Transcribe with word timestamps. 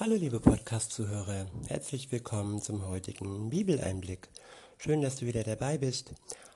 Hallo 0.00 0.14
liebe 0.14 0.38
Podcast-Zuhörer, 0.38 1.48
herzlich 1.66 2.12
willkommen 2.12 2.62
zum 2.62 2.86
heutigen 2.86 3.50
Bibeleinblick. 3.50 4.28
Schön, 4.78 5.02
dass 5.02 5.16
du 5.16 5.26
wieder 5.26 5.42
dabei 5.42 5.76
bist. 5.76 6.14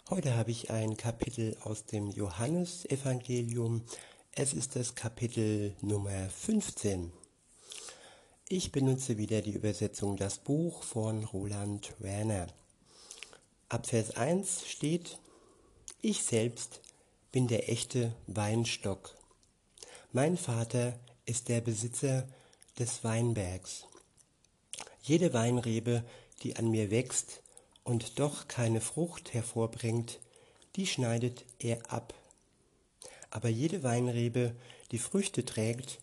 Heute 0.09 0.37
habe 0.37 0.53
ich 0.53 0.71
ein 0.71 0.97
Kapitel 0.97 1.57
aus 1.65 1.85
dem 1.85 2.09
Johannesevangelium. 2.09 3.83
Es 4.31 4.53
ist 4.55 4.77
das 4.77 4.95
Kapitel 4.95 5.75
Nummer 5.81 6.29
15. 6.29 7.11
Ich 8.49 8.71
benutze 8.71 9.19
wieder 9.19 9.43
die 9.43 9.55
Übersetzung 9.55 10.17
Das 10.17 10.39
Buch 10.39 10.85
von 10.85 11.25
Roland 11.25 11.95
Werner. 11.99 12.47
Ab 13.69 13.89
Vers 13.89 14.17
1 14.17 14.69
steht, 14.69 15.19
ich 16.01 16.23
selbst 16.23 16.81
bin 17.33 17.49
der 17.49 17.69
echte 17.69 18.15
Weinstock. 18.29 19.17
Mein 20.13 20.37
Vater 20.37 20.95
ist 21.27 21.49
der 21.49 21.61
Besitzer 21.61 22.29
des 22.79 23.05
Weinbergs. 23.05 23.87
Jede 25.03 25.33
Weinrebe, 25.33 26.05
die 26.43 26.57
an 26.57 26.71
mir 26.71 26.91
wächst 26.91 27.43
und 27.85 28.19
doch 28.19 28.49
keine 28.49 28.81
Frucht 28.81 29.35
hervorbringt, 29.35 30.21
die 30.77 30.87
schneidet 30.87 31.45
er 31.59 31.91
ab. 31.91 32.15
Aber 33.31 33.49
jede 33.49 33.83
Weinrebe, 33.83 34.55
die 34.91 34.99
Früchte 34.99 35.45
trägt, 35.45 35.99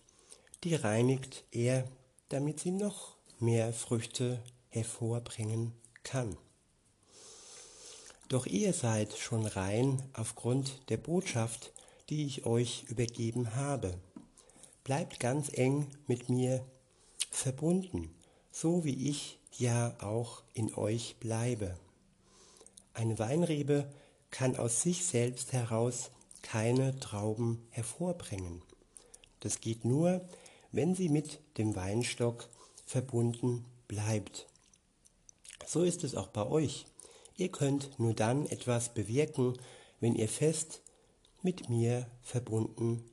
die 0.64 0.76
reinigt 0.76 1.44
er, 1.52 1.88
damit 2.30 2.60
sie 2.60 2.72
noch 2.72 3.16
mehr 3.40 3.74
Früchte 3.74 4.44
hervorbringen 4.70 5.74
kann. 6.04 6.38
Doch 8.28 8.46
ihr 8.46 8.74
seid 8.74 9.18
schon 9.18 9.46
rein 9.46 10.04
aufgrund 10.14 10.90
der 10.90 10.98
Botschaft, 10.98 11.72
die 12.10 12.26
ich 12.26 12.46
euch 12.46 12.84
übergeben 12.88 13.56
habe. 13.56 13.98
Bleibt 14.90 15.20
ganz 15.20 15.52
eng 15.54 15.86
mit 16.08 16.30
mir 16.30 16.66
verbunden, 17.30 18.10
so 18.52 18.86
wie 18.86 19.08
ich 19.08 19.38
ja 19.56 19.96
auch 20.02 20.42
in 20.56 20.74
euch 20.74 21.18
bleibe. 21.20 21.78
Eine 22.96 23.20
Weinrebe 23.20 23.88
kann 24.32 24.56
aus 24.56 24.82
sich 24.82 25.06
selbst 25.06 25.54
heraus 25.54 26.10
keine 26.42 27.00
Trauben 27.00 27.68
hervorbringen. 27.70 28.64
Das 29.42 29.62
geht 29.62 29.86
nur, 29.86 30.28
wenn 30.72 30.96
sie 30.96 31.10
mit 31.10 31.40
dem 31.60 31.76
Weinstock 31.76 32.50
verbunden 32.88 33.66
bleibt. 33.88 34.48
So 35.68 35.84
ist 35.84 36.04
es 36.04 36.16
auch 36.16 36.30
bei 36.30 36.48
euch. 36.48 36.88
Ihr 37.38 37.50
könnt 37.52 38.00
nur 38.00 38.16
dann 38.16 38.48
etwas 38.48 38.92
bewirken, 38.96 39.54
wenn 40.00 40.16
ihr 40.16 40.28
fest 40.28 40.82
mit 41.44 41.70
mir 41.70 42.08
verbunden 42.24 43.04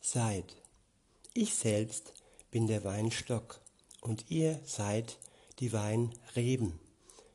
seid. 0.00 0.54
Ich 1.38 1.54
selbst 1.54 2.14
bin 2.50 2.66
der 2.66 2.82
Weinstock 2.82 3.60
und 4.00 4.30
ihr 4.30 4.58
seid 4.64 5.18
die 5.58 5.74
Weinreben. 5.74 6.80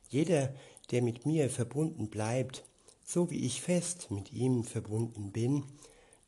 Jeder, 0.09 0.55
der 0.89 1.03
mit 1.03 1.27
mir 1.27 1.51
verbunden 1.51 2.09
bleibt, 2.09 2.63
so 3.05 3.29
wie 3.29 3.45
ich 3.45 3.61
fest 3.61 4.09
mit 4.09 4.33
ihm 4.33 4.63
verbunden 4.63 5.31
bin, 5.31 5.65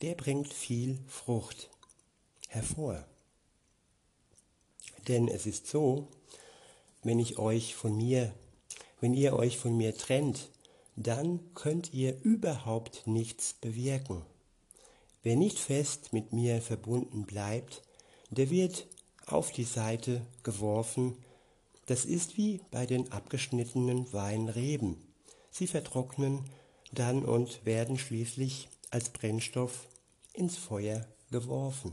der 0.02 0.14
bringt 0.14 0.54
viel 0.54 1.00
Frucht 1.08 1.68
hervor. 2.46 3.04
Denn 5.08 5.26
es 5.26 5.44
ist 5.44 5.66
so, 5.66 6.06
wenn 7.02 7.18
ich 7.18 7.40
euch 7.40 7.74
von 7.74 7.96
mir, 7.96 8.32
wenn 9.00 9.14
ihr 9.14 9.34
euch 9.34 9.58
von 9.58 9.76
mir 9.76 9.96
trennt, 9.96 10.48
dann 10.94 11.40
könnt 11.54 11.92
ihr 11.92 12.22
überhaupt 12.22 13.08
nichts 13.08 13.52
bewirken. 13.54 14.22
Wer 15.24 15.36
nicht 15.36 15.58
fest 15.58 16.12
mit 16.12 16.34
mir 16.34 16.60
verbunden 16.60 17.24
bleibt, 17.24 17.82
der 18.30 18.50
wird 18.50 18.86
auf 19.26 19.52
die 19.52 19.64
Seite 19.64 20.20
geworfen. 20.42 21.16
Das 21.86 22.04
ist 22.04 22.36
wie 22.36 22.60
bei 22.70 22.84
den 22.84 23.10
abgeschnittenen 23.10 24.12
Weinreben. 24.12 24.98
Sie 25.50 25.66
vertrocknen 25.66 26.44
dann 26.92 27.24
und 27.24 27.64
werden 27.64 27.98
schließlich 27.98 28.68
als 28.90 29.08
Brennstoff 29.08 29.88
ins 30.34 30.58
Feuer 30.58 31.06
geworfen. 31.30 31.92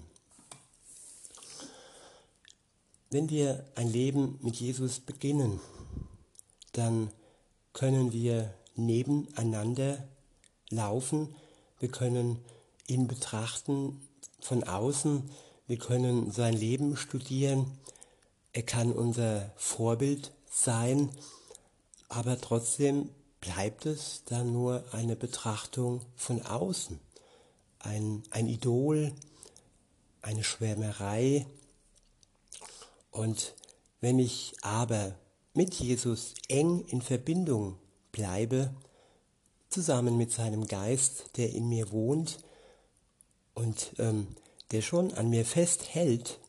Wenn 3.11 3.29
wir 3.29 3.65
ein 3.75 3.87
Leben 3.87 4.39
mit 4.41 4.57
Jesus 4.57 4.99
beginnen, 4.99 5.61
dann 6.73 7.11
können 7.71 8.11
wir 8.11 8.53
nebeneinander 8.75 10.05
laufen, 10.69 11.33
wir 11.79 11.89
können 11.89 12.43
ihn 12.91 13.07
betrachten 13.07 14.01
von 14.41 14.63
außen. 14.63 15.29
Wir 15.67 15.77
können 15.77 16.31
sein 16.31 16.53
Leben 16.53 16.97
studieren. 16.97 17.79
Er 18.51 18.63
kann 18.63 18.91
unser 18.91 19.51
Vorbild 19.55 20.33
sein, 20.49 21.09
aber 22.09 22.39
trotzdem 22.39 23.09
bleibt 23.39 23.85
es 23.85 24.23
dann 24.25 24.51
nur 24.51 24.83
eine 24.91 25.15
Betrachtung 25.15 26.01
von 26.15 26.41
außen. 26.41 26.99
Ein, 27.79 28.23
ein 28.29 28.47
Idol, 28.47 29.13
eine 30.21 30.43
Schwärmerei. 30.43 31.47
Und 33.09 33.55
wenn 34.01 34.19
ich 34.19 34.53
aber 34.61 35.15
mit 35.53 35.73
Jesus 35.75 36.33
eng 36.49 36.85
in 36.87 37.01
Verbindung 37.01 37.77
bleibe, 38.11 38.73
zusammen 39.69 40.17
mit 40.17 40.31
seinem 40.31 40.67
Geist, 40.67 41.37
der 41.37 41.51
in 41.51 41.69
mir 41.69 41.91
wohnt, 41.91 42.39
und 43.61 43.93
ähm, 43.99 44.27
der 44.71 44.81
schon 44.81 45.13
an 45.13 45.29
mir 45.29 45.45
festhält, 45.45 46.39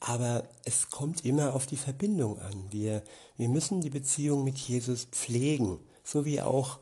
aber 0.00 0.44
es 0.64 0.90
kommt 0.90 1.24
immer 1.24 1.54
auf 1.54 1.66
die 1.66 1.76
Verbindung 1.76 2.38
an. 2.40 2.66
Wir, 2.70 3.02
wir 3.36 3.48
müssen 3.48 3.80
die 3.80 3.90
Beziehung 3.90 4.44
mit 4.44 4.58
Jesus 4.58 5.06
pflegen, 5.10 5.80
so 6.04 6.24
wie 6.24 6.40
auch 6.40 6.78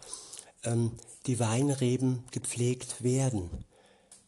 ähm, 0.65 0.93
die 1.27 1.39
Weinreben 1.39 2.25
gepflegt 2.33 3.03
werden. 3.03 3.49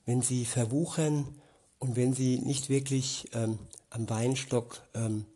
Wenn 0.05 0.23
sie 0.23 0.45
verwuchern 0.45 1.27
und 1.79 1.97
wenn 1.97 2.15
sie 2.15 2.39
nicht 2.39 2.69
wirklich 2.69 3.29
ähm, 3.33 3.59
am 3.91 4.09
Weinstock 4.09 4.83
ähm, 4.95 5.27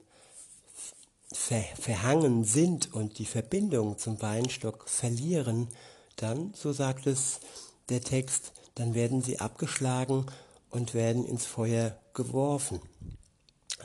ver 1.32 1.62
verhangen 1.78 2.44
sind 2.44 2.92
und 2.94 3.18
die 3.18 3.26
Verbindung 3.26 3.98
zum 3.98 4.20
Weinstock 4.22 4.88
verlieren, 4.88 5.68
dann, 6.16 6.52
so 6.54 6.72
sagt 6.72 7.06
es 7.06 7.40
der 7.88 8.00
Text, 8.00 8.52
dann 8.80 8.94
werden 8.94 9.20
sie 9.20 9.40
abgeschlagen 9.40 10.24
und 10.70 10.94
werden 10.94 11.26
ins 11.26 11.44
Feuer 11.44 12.00
geworfen. 12.14 12.80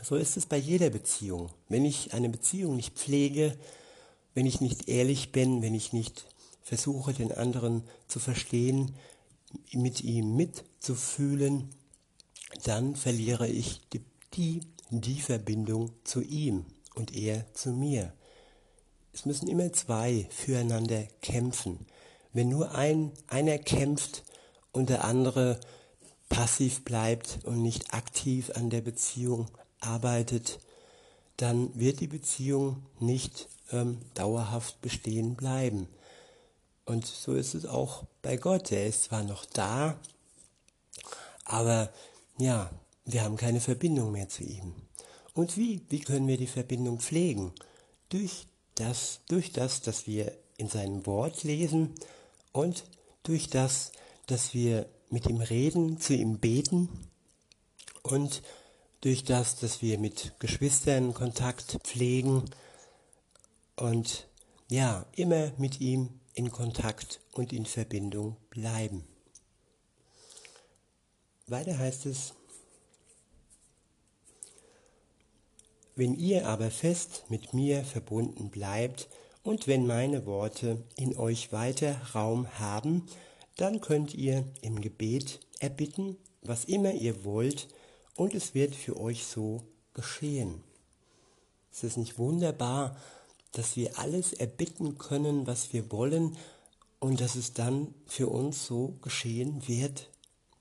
So 0.02 0.16
ist 0.16 0.38
es 0.38 0.46
bei 0.46 0.56
jeder 0.56 0.90
Beziehung. 0.90 1.50
Wenn 1.68 1.84
ich 1.84 2.14
eine 2.14 2.30
Beziehung 2.30 2.78
nicht 2.78 2.96
pflege, 2.96 3.58
wenn 4.36 4.46
ich 4.46 4.62
nicht 4.62 4.88
ehrlich 4.88 5.34
bin, 5.34 5.62
wenn 5.62 5.76
ich 5.76 5.92
nicht 5.92 6.26
versuche, 6.62 7.12
den 7.12 7.34
anderen 7.34 7.84
zu 8.08 8.20
verstehen, 8.20 8.96
mit 9.74 10.02
ihm 10.02 10.38
mitzufühlen, 10.38 11.72
dann 12.64 12.96
verliere 12.96 13.50
ich 13.50 13.82
die, 13.90 14.02
die, 14.34 14.62
die 14.92 15.20
Verbindung 15.20 15.92
zu 16.06 16.22
ihm 16.22 16.66
und 16.94 17.14
er 17.14 17.54
zu 17.54 17.72
mir. 17.72 18.14
Es 19.12 19.26
müssen 19.26 19.50
immer 19.50 19.74
zwei 19.74 20.26
füreinander 20.30 21.04
kämpfen. 21.22 21.86
Wenn 22.32 22.48
nur 22.48 22.76
ein, 22.76 23.12
einer 23.28 23.58
kämpft 23.58 24.24
und 24.76 24.90
der 24.90 25.06
andere 25.06 25.60
passiv 26.28 26.84
bleibt 26.84 27.40
und 27.44 27.62
nicht 27.62 27.94
aktiv 27.94 28.52
an 28.56 28.70
der 28.70 28.82
Beziehung 28.82 29.48
arbeitet, 29.80 30.60
dann 31.38 31.78
wird 31.80 32.02
die 32.02 32.08
Beziehung 32.08 32.84
nicht 33.00 33.48
ähm, 33.72 34.00
dauerhaft 34.14 34.82
bestehen 34.82 35.36
bleiben. 35.36 35.88
Und 36.86 37.06
so 37.06 37.34
ist 37.34 37.56
es 37.56 37.66
auch 37.66 38.04
bei 38.22 38.38
Gott. 38.38 38.72
Er 38.72 38.86
ist 38.86 39.06
zwar 39.06 39.24
noch 39.24 39.46
da, 39.46 39.98
aber 41.46 41.90
ja, 42.38 42.70
wir 43.06 43.24
haben 43.24 43.38
keine 43.38 43.62
Verbindung 43.62 44.12
mehr 44.12 44.30
zu 44.30 44.44
ihm. 44.44 44.74
Und 45.34 45.58
wie? 45.58 45.82
Wie 45.90 46.00
können 46.00 46.28
wir 46.28 46.38
die 46.38 46.48
Verbindung 46.48 47.00
pflegen? 47.00 47.54
Durch 48.10 48.46
das, 48.76 49.22
durch 49.28 49.52
das, 49.52 49.82
dass 49.82 50.06
wir 50.06 50.34
in 50.58 50.68
seinem 50.68 51.06
Wort 51.06 51.44
lesen 51.44 51.94
und 52.52 52.84
durch 53.24 53.50
das, 53.50 53.92
dass 54.28 54.54
wir 54.54 54.90
mit 55.10 55.28
ihm 55.28 55.42
reden, 55.42 56.00
zu 56.00 56.14
ihm 56.14 56.40
beten 56.40 56.90
und 58.04 58.42
durch 59.02 59.24
das, 59.24 59.58
dass 59.58 59.82
wir 59.82 59.98
mit 60.00 60.34
Geschwistern 60.40 61.14
Kontakt 61.14 61.80
pflegen 61.84 62.44
und 63.76 64.28
ja, 64.70 65.06
immer 65.16 65.52
mit 65.58 65.80
ihm 65.80 66.10
in 66.34 66.52
Kontakt 66.52 67.22
und 67.32 67.54
in 67.54 67.66
Verbindung 67.66 68.36
bleiben. 68.50 69.04
Weiter 71.48 71.78
heißt 71.78 72.08
es, 72.08 72.34
wenn 75.96 76.16
ihr 76.16 76.48
aber 76.48 76.72
fest 76.72 77.26
mit 77.30 77.54
mir 77.54 77.86
verbunden 77.86 78.50
bleibt, 78.50 79.08
und 79.46 79.68
wenn 79.68 79.86
meine 79.86 80.26
Worte 80.26 80.84
in 80.98 81.16
euch 81.16 81.54
weiter 81.54 82.02
Raum 82.16 82.48
haben, 82.58 83.06
dann 83.58 83.82
könnt 83.82 84.14
ihr 84.14 84.46
im 84.62 84.82
Gebet 84.82 85.40
erbitten, 85.60 86.18
was 86.42 86.66
immer 86.66 86.94
ihr 86.94 87.24
wollt, 87.24 87.68
und 88.16 88.34
es 88.34 88.54
wird 88.54 88.76
für 88.76 88.98
euch 89.00 89.26
so 89.26 89.64
geschehen. 89.94 90.64
Ist 91.72 91.84
es 91.84 91.98
nicht 91.98 92.18
wunderbar, 92.18 92.96
dass 93.52 93.76
wir 93.76 94.00
alles 94.00 94.34
erbitten 94.34 94.98
können, 94.98 95.48
was 95.48 95.74
wir 95.74 95.92
wollen 95.92 96.38
und 97.00 97.20
dass 97.20 97.36
es 97.36 97.54
dann 97.54 97.94
für 98.06 98.28
uns 98.28 98.66
so 98.66 98.96
geschehen 99.02 99.68
wird? 99.68 100.10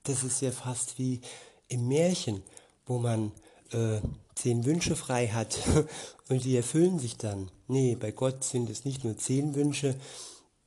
Das 0.03 0.23
ist 0.23 0.41
ja 0.41 0.51
fast 0.51 0.99
wie 0.99 1.21
im 1.67 1.87
Märchen, 1.87 2.43
wo 2.85 2.99
man 2.99 3.31
äh, 3.71 4.01
zehn 4.35 4.65
Wünsche 4.65 4.95
frei 4.95 5.27
hat 5.27 5.57
und 6.29 6.43
die 6.43 6.55
erfüllen 6.55 6.99
sich 6.99 7.17
dann. 7.17 7.49
Nee, 7.67 7.95
bei 7.95 8.11
Gott 8.11 8.43
sind 8.43 8.69
es 8.69 8.85
nicht 8.85 9.03
nur 9.03 9.17
zehn 9.17 9.55
Wünsche, 9.55 9.95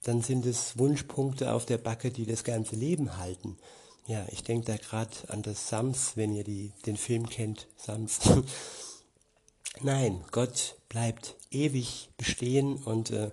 dann 0.09 0.23
sind 0.23 0.47
es 0.47 0.79
Wunschpunkte 0.79 1.53
auf 1.53 1.67
der 1.67 1.77
Backe, 1.77 2.11
die 2.11 2.25
das 2.25 2.43
ganze 2.43 2.77
Leben 2.77 3.19
halten. 3.19 3.59
Ja, 4.07 4.25
ich 4.31 4.43
denke 4.43 4.65
da 4.65 4.77
gerade 4.79 5.11
an 5.29 5.43
das 5.43 5.69
Sams, 5.69 6.17
wenn 6.17 6.33
ihr 6.33 6.45
die, 6.45 6.73
den 6.87 6.97
Film 6.97 7.29
kennt, 7.29 7.69
Sams. 7.77 8.21
Nein, 9.83 10.25
Gott 10.31 10.77
bleibt 10.89 11.37
ewig 11.51 12.09
bestehen 12.17 12.77
und 12.77 13.11
äh, 13.11 13.31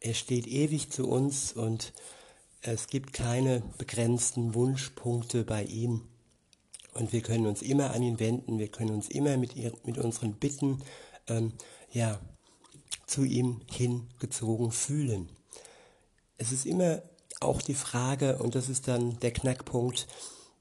er 0.00 0.12
steht 0.12 0.46
ewig 0.46 0.90
zu 0.90 1.08
uns 1.08 1.54
und 1.54 1.94
es 2.60 2.88
gibt 2.88 3.14
keine 3.14 3.62
begrenzten 3.78 4.52
Wunschpunkte 4.52 5.44
bei 5.44 5.64
ihm. 5.64 6.08
Und 6.92 7.14
wir 7.14 7.22
können 7.22 7.46
uns 7.46 7.62
immer 7.62 7.94
an 7.94 8.02
ihn 8.02 8.20
wenden, 8.20 8.58
wir 8.58 8.68
können 8.68 8.90
uns 8.90 9.08
immer 9.08 9.38
mit, 9.38 9.56
ihr, 9.56 9.72
mit 9.84 9.96
unseren 9.96 10.34
Bitten 10.34 10.82
ähm, 11.26 11.54
ja, 11.90 12.20
zu 13.06 13.24
ihm 13.24 13.62
hingezogen 13.70 14.72
fühlen. 14.72 15.30
Es 16.38 16.52
ist 16.52 16.66
immer 16.66 17.02
auch 17.40 17.62
die 17.62 17.74
Frage, 17.74 18.38
und 18.38 18.54
das 18.54 18.68
ist 18.68 18.88
dann 18.88 19.18
der 19.20 19.32
Knackpunkt, 19.32 20.06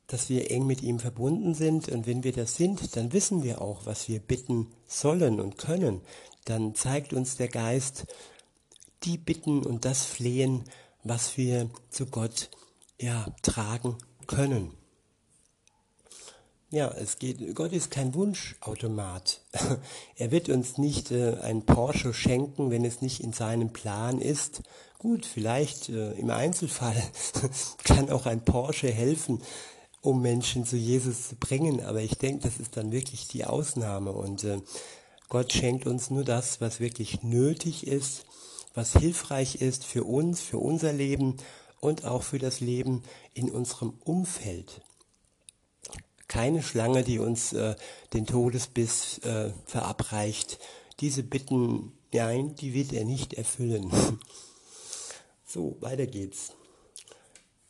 dass 0.07 0.29
wir 0.29 0.51
eng 0.51 0.65
mit 0.65 0.81
ihm 0.81 0.99
verbunden 0.99 1.53
sind. 1.53 1.89
Und 1.89 2.07
wenn 2.07 2.23
wir 2.23 2.31
das 2.31 2.55
sind, 2.55 2.95
dann 2.95 3.13
wissen 3.13 3.43
wir 3.43 3.61
auch, 3.61 3.85
was 3.85 4.07
wir 4.07 4.19
bitten 4.19 4.67
sollen 4.85 5.39
und 5.39 5.57
können. 5.57 6.01
Dann 6.45 6.75
zeigt 6.75 7.13
uns 7.13 7.35
der 7.35 7.49
Geist 7.49 8.05
die 9.03 9.17
Bitten 9.17 9.65
und 9.65 9.85
das 9.85 10.05
Flehen, 10.05 10.63
was 11.03 11.37
wir 11.37 11.69
zu 11.89 12.07
Gott 12.07 12.49
ja, 12.99 13.27
tragen 13.41 13.97
können. 14.25 14.73
Ja, 16.69 16.89
es 16.89 17.17
geht, 17.17 17.55
Gott 17.55 17.71
ist 17.71 17.91
kein 17.91 18.13
Wunschautomat. 18.13 19.39
Er 20.17 20.31
wird 20.31 20.49
uns 20.49 20.77
nicht 20.77 21.11
äh, 21.11 21.37
ein 21.41 21.65
Porsche 21.65 22.13
schenken, 22.13 22.71
wenn 22.71 22.83
es 22.83 23.01
nicht 23.01 23.21
in 23.21 23.31
seinem 23.31 23.71
Plan 23.71 24.19
ist. 24.19 24.63
Gut, 24.99 25.25
vielleicht 25.25 25.87
äh, 25.87 26.11
im 26.13 26.29
Einzelfall 26.29 27.01
kann 27.85 28.09
auch 28.09 28.25
ein 28.25 28.43
Porsche 28.43 28.91
helfen, 28.91 29.41
um 30.01 30.21
Menschen 30.21 30.65
zu 30.65 30.75
Jesus 30.75 31.29
zu 31.29 31.35
bringen, 31.35 31.81
aber 31.81 32.01
ich 32.01 32.17
denke, 32.17 32.43
das 32.43 32.59
ist 32.59 32.75
dann 32.75 32.91
wirklich 32.91 33.29
die 33.29 33.45
Ausnahme 33.45 34.11
und 34.11 34.43
äh, 34.43 34.59
Gott 35.29 35.53
schenkt 35.53 35.87
uns 35.87 36.09
nur 36.09 36.25
das, 36.25 36.59
was 36.59 36.81
wirklich 36.81 37.23
nötig 37.23 37.87
ist, 37.87 38.25
was 38.73 38.91
hilfreich 38.91 39.61
ist 39.61 39.85
für 39.85 40.03
uns, 40.03 40.41
für 40.41 40.57
unser 40.57 40.91
Leben 40.91 41.37
und 41.79 42.03
auch 42.03 42.23
für 42.23 42.39
das 42.39 42.59
Leben 42.59 43.03
in 43.33 43.49
unserem 43.49 43.93
Umfeld 44.03 44.81
keine 46.27 46.61
Schlange, 46.61 47.03
die 47.03 47.19
uns 47.19 47.53
äh, 47.53 47.75
den 48.13 48.25
Todesbiss 48.25 49.19
äh, 49.19 49.51
verabreicht. 49.65 50.59
Diese 50.99 51.23
Bitten, 51.23 51.93
nein, 52.13 52.55
die 52.55 52.73
wird 52.73 52.93
er 52.93 53.05
nicht 53.05 53.33
erfüllen. 53.33 53.91
so, 55.45 55.77
weiter 55.79 56.07
geht's. 56.07 56.53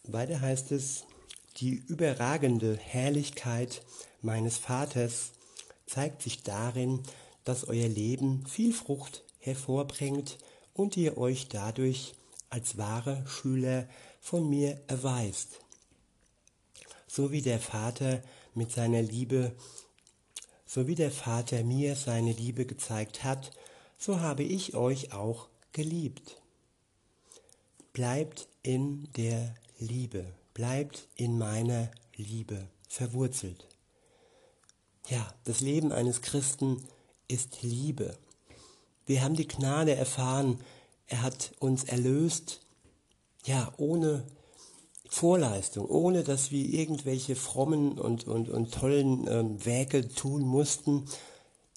Weiter 0.04 0.42
heißt 0.42 0.72
es, 0.72 1.06
die 1.58 1.76
überragende 1.76 2.78
Herrlichkeit 2.78 3.84
meines 4.22 4.58
Vaters 4.58 5.32
zeigt 5.86 6.22
sich 6.22 6.44
darin, 6.44 7.04
dass 7.44 7.68
euer 7.68 7.88
Leben 7.88 8.46
viel 8.46 8.74
Frucht 8.74 9.24
hervorbringt 9.40 10.38
und 10.74 10.98
ihr 10.98 11.18
euch 11.18 11.48
dadurch 11.48 12.14
als 12.50 12.78
wahre 12.78 13.26
Schüler 13.28 13.88
von 14.22 14.50
mir 14.50 14.80
erweist. 14.88 15.60
So 17.08 17.32
wie 17.32 17.42
der 17.42 17.60
Vater 17.60 18.22
mit 18.58 18.72
seiner 18.72 19.02
Liebe, 19.02 19.56
so 20.66 20.88
wie 20.88 20.96
der 20.96 21.12
Vater 21.12 21.64
mir 21.64 21.96
seine 21.96 22.34
Liebe 22.34 22.66
gezeigt 22.66 23.24
hat, 23.24 23.52
so 23.98 24.20
habe 24.20 24.44
ich 24.44 24.76
euch 24.76 25.14
auch 25.14 25.48
geliebt. 25.72 26.42
Bleibt 27.94 28.48
in 28.64 29.12
der 29.14 29.56
Liebe, 29.80 30.34
bleibt 30.54 31.08
in 31.16 31.38
meiner 31.38 31.90
Liebe 32.16 32.68
verwurzelt. 32.90 33.68
Ja, 35.08 35.34
das 35.46 35.62
Leben 35.62 35.92
eines 35.92 36.22
Christen 36.22 36.84
ist 37.28 37.64
Liebe. 37.64 38.18
Wir 39.06 39.24
haben 39.24 39.36
die 39.36 39.48
Gnade 39.48 39.96
erfahren, 39.96 40.60
er 41.08 41.22
hat 41.22 41.54
uns 41.60 41.86
erlöst, 41.86 42.60
ja, 43.46 43.72
ohne 43.78 44.26
Vorleistung, 45.10 45.86
ohne 45.86 46.24
dass 46.24 46.52
wir 46.52 46.66
irgendwelche 46.66 47.36
frommen 47.36 47.98
und, 47.98 48.28
und, 48.28 48.50
und 48.50 48.74
tollen 48.74 49.28
ähm, 49.28 49.66
Werke 49.66 50.08
tun 50.08 50.42
mussten. 50.42 51.06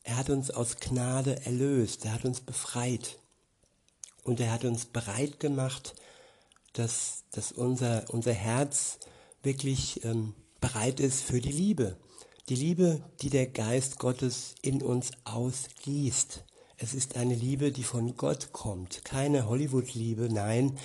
Er 0.03 0.17
hat 0.17 0.31
uns 0.31 0.51
aus 0.51 0.77
Gnade 0.77 1.45
erlöst, 1.45 2.05
er 2.05 2.15
hat 2.15 2.25
uns 2.25 2.41
befreit 2.41 3.19
und 4.25 4.41
er 4.41 4.53
hat 4.53 4.65
uns 4.65 4.87
bereit 4.87 5.41
gemacht, 5.41 5.95
dass, 6.73 7.25
dass 7.33 7.53
unser, 7.53 8.05
unser 8.09 8.33
Herz 8.33 8.99
wirklich 9.43 10.05
ähm, 10.05 10.35
bereit 10.61 11.01
ist 11.01 11.23
für 11.23 11.41
die 11.41 11.53
Liebe. 11.53 11.97
Die 12.49 12.57
Liebe, 12.57 13.03
die 13.23 13.31
der 13.31 13.47
Geist 13.47 13.99
Gottes 13.99 14.55
in 14.63 14.83
uns 14.83 15.13
ausgießt. 15.25 16.45
Es 16.77 16.95
ist 16.95 17.17
eine 17.17 17.35
Liebe, 17.35 17.73
die 17.73 17.85
von 17.85 18.17
Gott 18.17 18.53
kommt, 18.53 19.05
keine 19.05 19.47
Hollywood-Liebe, 19.47 20.29
nein, 20.33 20.79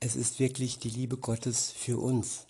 es 0.00 0.16
ist 0.16 0.38
wirklich 0.38 0.78
die 0.78 0.90
Liebe 0.90 1.16
Gottes 1.16 1.72
für 1.72 1.98
uns. 1.98 2.46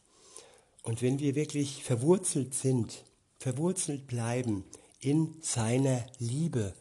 Und 0.82 1.02
wenn 1.02 1.18
wir 1.18 1.34
wirklich 1.34 1.82
verwurzelt 1.82 2.54
sind, 2.54 3.04
verwurzelt 3.38 4.06
bleiben 4.06 4.64
in 5.00 5.36
seiner 5.42 6.04
Liebe, 6.18 6.74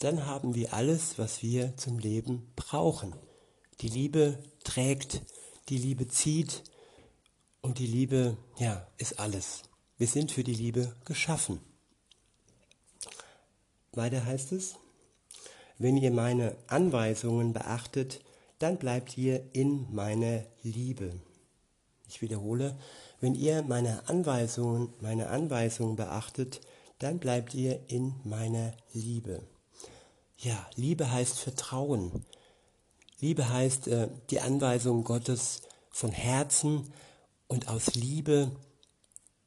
dann 0.00 0.26
haben 0.26 0.54
wir 0.54 0.74
alles, 0.74 1.18
was 1.18 1.42
wir 1.42 1.76
zum 1.76 1.98
Leben 1.98 2.52
brauchen. 2.56 3.14
Die 3.80 3.88
Liebe 3.88 4.38
trägt, 4.62 5.22
die 5.68 5.78
Liebe 5.78 6.08
zieht 6.08 6.62
und 7.60 7.78
die 7.78 7.86
Liebe, 7.86 8.36
ja, 8.58 8.86
ist 8.98 9.18
alles. 9.18 9.62
Wir 9.96 10.06
sind 10.06 10.32
für 10.32 10.44
die 10.44 10.54
Liebe 10.54 10.94
geschaffen. 11.04 11.60
Weiter 13.92 14.24
heißt 14.24 14.52
es, 14.52 14.74
wenn 15.78 15.96
ihr 15.96 16.10
meine 16.10 16.56
Anweisungen 16.66 17.52
beachtet, 17.52 18.20
dann 18.58 18.78
bleibt 18.78 19.16
ihr 19.18 19.42
in 19.52 19.92
meiner 19.92 20.44
Liebe. 20.62 21.12
Ich 22.08 22.22
wiederhole, 22.22 22.76
wenn 23.20 23.34
ihr 23.34 23.62
meine 23.62 24.08
Anweisungen, 24.08 24.92
meine 25.00 25.28
Anweisungen 25.28 25.96
beachtet, 25.96 26.60
dann 26.98 27.18
bleibt 27.18 27.54
ihr 27.54 27.80
in 27.88 28.14
meiner 28.24 28.72
Liebe. 28.92 29.42
Ja, 30.38 30.68
Liebe 30.76 31.10
heißt 31.10 31.38
Vertrauen. 31.38 32.24
Liebe 33.20 33.48
heißt 33.48 33.88
äh, 33.88 34.08
die 34.30 34.40
Anweisung 34.40 35.04
Gottes 35.04 35.62
von 35.90 36.12
Herzen 36.12 36.92
und 37.46 37.68
aus 37.68 37.94
Liebe 37.94 38.50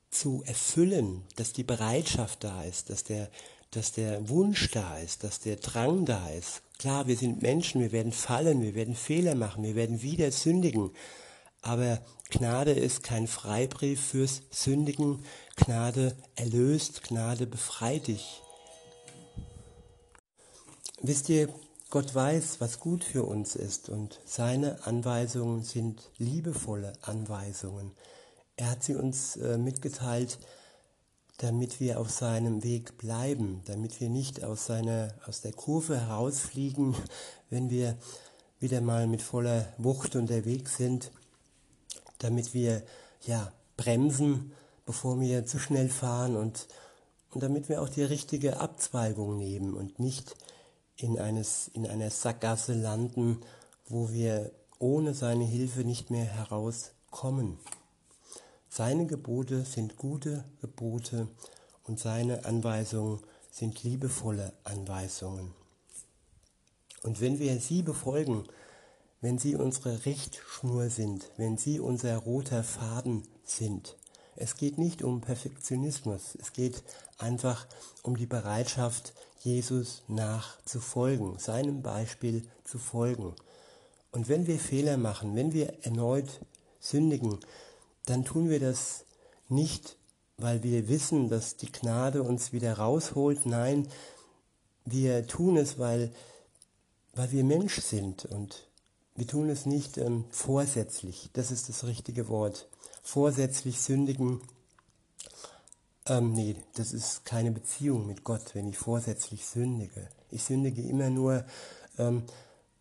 zu 0.09 0.43
erfüllen, 0.45 1.23
dass 1.35 1.53
die 1.53 1.63
Bereitschaft 1.63 2.43
da 2.43 2.63
ist, 2.63 2.89
dass 2.89 3.03
der, 3.03 3.29
dass 3.71 3.91
der 3.91 4.29
Wunsch 4.29 4.71
da 4.71 4.97
ist, 4.97 5.23
dass 5.23 5.39
der 5.39 5.57
Drang 5.57 6.05
da 6.05 6.29
ist, 6.29 6.61
Klar, 6.79 7.07
wir 7.07 7.17
sind 7.17 7.41
Menschen, 7.41 7.81
wir 7.81 7.91
werden 7.91 8.11
fallen, 8.11 8.61
wir 8.61 8.75
werden 8.75 8.95
Fehler 8.95 9.33
machen, 9.33 9.63
wir 9.63 9.75
werden 9.75 10.03
wieder 10.03 10.31
sündigen. 10.31 10.91
Aber 11.61 11.99
Gnade 12.29 12.71
ist 12.71 13.03
kein 13.03 13.27
Freibrief 13.27 13.99
fürs 13.99 14.43
Sündigen. 14.51 15.23
Gnade 15.55 16.15
erlöst, 16.35 17.03
Gnade 17.03 17.47
befreit 17.47 18.07
dich. 18.07 18.41
Wisst 21.01 21.29
ihr, 21.29 21.49
Gott 21.89 22.13
weiß, 22.13 22.59
was 22.59 22.79
gut 22.79 23.03
für 23.03 23.23
uns 23.23 23.55
ist 23.55 23.89
und 23.89 24.19
seine 24.25 24.85
Anweisungen 24.85 25.63
sind 25.63 26.11
liebevolle 26.17 26.93
Anweisungen. 27.01 27.91
Er 28.55 28.71
hat 28.71 28.83
sie 28.83 28.95
uns 28.95 29.37
äh, 29.37 29.57
mitgeteilt, 29.57 30.37
damit 31.37 31.79
wir 31.79 31.99
auf 31.99 32.09
seinem 32.09 32.63
Weg 32.63 32.97
bleiben, 32.97 33.61
damit 33.65 34.01
wir 34.01 34.09
nicht 34.09 34.43
aus, 34.43 34.65
seiner, 34.65 35.13
aus 35.25 35.41
der 35.41 35.53
Kurve 35.53 35.99
herausfliegen, 35.99 36.95
wenn 37.49 37.69
wir 37.69 37.97
wieder 38.59 38.81
mal 38.81 39.07
mit 39.07 39.21
voller 39.21 39.71
Wucht 39.77 40.15
unterwegs 40.15 40.77
sind, 40.77 41.11
damit 42.17 42.53
wir 42.53 42.81
ja 43.21 43.51
bremsen, 43.75 44.51
bevor 44.85 45.19
wir 45.19 45.45
zu 45.45 45.59
schnell 45.59 45.89
fahren 45.89 46.35
und, 46.35 46.67
und 47.31 47.43
damit 47.43 47.69
wir 47.69 47.81
auch 47.81 47.89
die 47.89 48.03
richtige 48.03 48.59
Abzweigung 48.59 49.37
nehmen 49.37 49.75
und 49.75 49.99
nicht 49.99 50.35
in, 50.95 51.19
eines, 51.19 51.69
in 51.73 51.85
einer 51.85 52.09
Sackgasse 52.09 52.73
landen, 52.73 53.41
wo 53.87 54.11
wir 54.11 54.51
ohne 54.79 55.13
seine 55.13 55.45
Hilfe 55.45 55.81
nicht 55.81 56.09
mehr 56.09 56.25
herauskommen. 56.25 57.59
Seine 58.77 59.07
Gebote 59.07 59.65
sind 59.65 59.97
gute 59.97 60.43
Gebote 60.61 61.27
und 61.85 61.99
seine 61.99 62.45
Anweisungen 62.45 63.21
sind 63.49 63.81
liebevolle 63.81 64.53
Anweisungen. 64.65 65.55
Und 67.01 67.19
wenn 67.19 67.39
wir 67.39 67.59
sie 67.59 67.81
befolgen, 67.81 68.43
wenn 69.19 69.39
sie 69.39 69.55
unsere 69.55 70.05
Richtschnur 70.05 70.91
sind, 70.91 71.27
wenn 71.37 71.57
sie 71.57 71.79
unser 71.79 72.17
roter 72.17 72.63
Faden 72.63 73.23
sind, 73.43 73.97
es 74.35 74.57
geht 74.57 74.77
nicht 74.77 75.01
um 75.01 75.21
Perfektionismus, 75.21 76.37
es 76.39 76.53
geht 76.53 76.83
einfach 77.17 77.65
um 78.03 78.15
die 78.15 78.27
Bereitschaft, 78.27 79.15
Jesus 79.39 80.03
nachzufolgen, 80.07 81.39
seinem 81.39 81.81
Beispiel 81.81 82.47
zu 82.63 82.77
folgen. 82.77 83.33
Und 84.11 84.29
wenn 84.29 84.45
wir 84.45 84.59
Fehler 84.59 84.97
machen, 84.97 85.35
wenn 85.35 85.51
wir 85.51 85.83
erneut 85.83 86.41
sündigen, 86.79 87.39
dann 88.09 88.25
tun 88.25 88.49
wir 88.49 88.59
das 88.59 89.05
nicht, 89.49 89.97
weil 90.37 90.63
wir 90.63 90.87
wissen, 90.87 91.29
dass 91.29 91.57
die 91.57 91.71
Gnade 91.71 92.23
uns 92.23 92.53
wieder 92.53 92.73
rausholt. 92.77 93.45
Nein, 93.45 93.87
wir 94.85 95.27
tun 95.27 95.57
es, 95.57 95.79
weil, 95.79 96.11
weil 97.13 97.31
wir 97.31 97.43
Mensch 97.43 97.81
sind 97.81 98.25
und 98.25 98.67
wir 99.15 99.27
tun 99.27 99.49
es 99.49 99.65
nicht 99.65 99.97
ähm, 99.97 100.25
vorsätzlich. 100.29 101.29
Das 101.33 101.51
ist 101.51 101.69
das 101.69 101.85
richtige 101.85 102.27
Wort 102.27 102.67
vorsätzlich 103.01 103.81
sündigen, 103.81 104.41
ähm, 106.09 106.33
nee, 106.33 106.55
das 106.75 106.93
ist 106.93 107.25
keine 107.25 107.51
Beziehung 107.51 108.07
mit 108.07 108.23
Gott, 108.23 108.53
wenn 108.53 108.67
ich 108.67 108.77
vorsätzlich 108.77 109.45
sündige. 109.45 110.07
Ich 110.31 110.43
sündige 110.43 110.81
immer 110.81 111.09
nur, 111.09 111.45
ähm, 111.97 112.23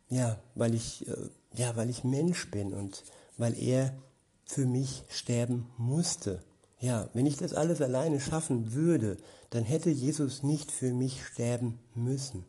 ja, 0.09 0.39
weil 0.55 0.75
ich, 0.75 1.09
äh, 1.09 1.15
ja, 1.55 1.75
weil 1.77 1.91
ich 1.91 2.05
Mensch 2.05 2.51
bin 2.51 2.73
und 2.73 3.03
weil 3.37 3.59
er 3.59 3.93
für 4.47 4.65
mich 4.65 5.05
sterben 5.09 5.69
musste. 5.77 6.43
Ja, 6.81 7.11
wenn 7.13 7.27
ich 7.27 7.37
das 7.37 7.53
alles 7.53 7.83
alleine 7.83 8.21
schaffen 8.21 8.73
würde, 8.73 9.19
dann 9.51 9.65
hätte 9.65 9.91
Jesus 9.91 10.43
nicht 10.43 10.73
für 10.73 10.93
mich 10.95 11.25
sterben 11.27 11.79
müssen. 11.95 12.47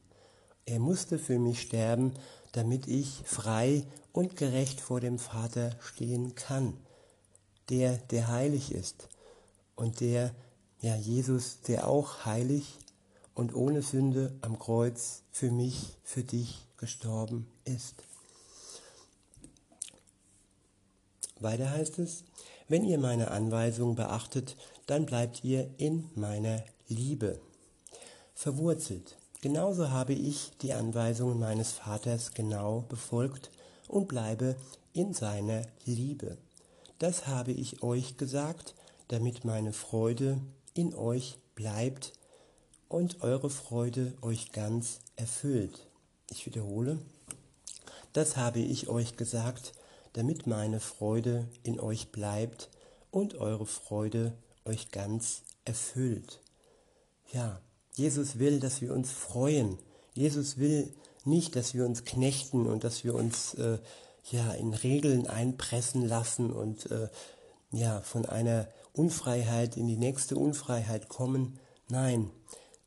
Er 0.65 0.79
musste 0.79 1.19
für 1.19 1.39
mich 1.39 1.61
sterben, 1.61 2.13
damit 2.53 2.87
ich 2.87 3.21
frei 3.25 3.85
und 4.13 4.35
gerecht 4.35 4.79
vor 4.79 5.01
dem 5.01 5.19
Vater 5.19 5.71
stehen 5.81 6.35
kann 6.35 6.73
der, 7.69 7.97
der 7.97 8.27
heilig 8.29 8.71
ist 8.71 9.09
und 9.75 9.99
der, 9.99 10.33
ja, 10.81 10.95
Jesus, 10.95 11.61
der 11.61 11.87
auch 11.87 12.25
heilig 12.25 12.79
und 13.33 13.53
ohne 13.53 13.81
Sünde 13.81 14.35
am 14.41 14.57
Kreuz 14.57 15.23
für 15.31 15.51
mich, 15.51 15.97
für 16.03 16.23
dich 16.23 16.65
gestorben 16.77 17.47
ist. 17.65 18.03
Weiter 21.44 21.72
heißt 21.72 22.00
es, 22.00 22.24
wenn 22.67 22.84
ihr 22.84 22.98
meine 22.98 23.32
Anweisung 23.32 23.96
beachtet, 23.96 24.56
dann 24.86 25.06
bleibt 25.06 25.44
ihr 25.44 25.70
in 25.77 26.10
meiner 26.15 26.63
Liebe 26.88 27.39
verwurzelt. 28.34 29.17
Genauso 29.41 29.91
habe 29.91 30.13
ich 30.13 30.51
die 30.62 30.74
Anweisungen 30.74 31.39
meines 31.39 31.72
Vaters 31.72 32.34
genau 32.34 32.82
befolgt 32.82 33.51
und 33.88 34.08
bleibe 34.08 34.56
in 34.94 35.13
seiner 35.13 35.62
Liebe. 35.86 36.38
Das 37.00 37.27
habe 37.27 37.51
ich 37.51 37.84
euch 37.84 38.17
gesagt, 38.17 38.75
damit 39.08 39.46
meine 39.46 39.74
Freude 39.74 40.41
in 40.74 40.96
euch 40.96 41.38
bleibt 41.56 42.13
und 42.89 43.22
eure 43.22 43.50
Freude 43.50 44.13
euch 44.22 44.51
ganz 44.51 45.00
erfüllt. 45.15 45.88
Ich 46.29 46.46
wiederhole, 46.46 47.00
das 48.13 48.38
habe 48.38 48.60
ich 48.60 48.89
euch 48.89 49.15
gesagt, 49.15 49.74
damit 50.17 50.47
meine 50.47 50.79
Freude 50.79 51.47
in 51.62 51.79
euch 51.79 52.12
bleibt 52.12 52.69
und 53.12 53.36
eure 53.36 53.67
Freude 53.67 54.33
euch 54.65 54.89
ganz 54.89 55.43
erfüllt. 55.63 56.41
Ja, 57.31 57.62
Jesus 57.93 58.39
will, 58.39 58.59
dass 58.59 58.81
wir 58.81 58.93
uns 58.93 59.12
freuen. 59.12 59.77
Jesus 60.15 60.57
will 60.57 60.91
nicht, 61.24 61.55
dass 61.55 61.75
wir 61.75 61.86
uns 61.86 62.03
knechten 62.03 62.65
und 62.65 62.83
dass 62.83 63.03
wir 63.03 63.13
uns 63.13 63.53
äh, 63.53 63.77
ja, 64.31 64.53
in 64.53 64.74
Regeln 64.74 65.27
einpressen 65.27 66.03
lassen 66.03 66.51
und 66.51 66.89
äh, 66.89 67.09
ja, 67.71 68.01
von 68.01 68.25
einer 68.25 68.67
Unfreiheit 68.93 69.77
in 69.77 69.88
die 69.88 69.97
nächste 69.97 70.36
Unfreiheit 70.36 71.09
kommen. 71.09 71.59
Nein, 71.89 72.31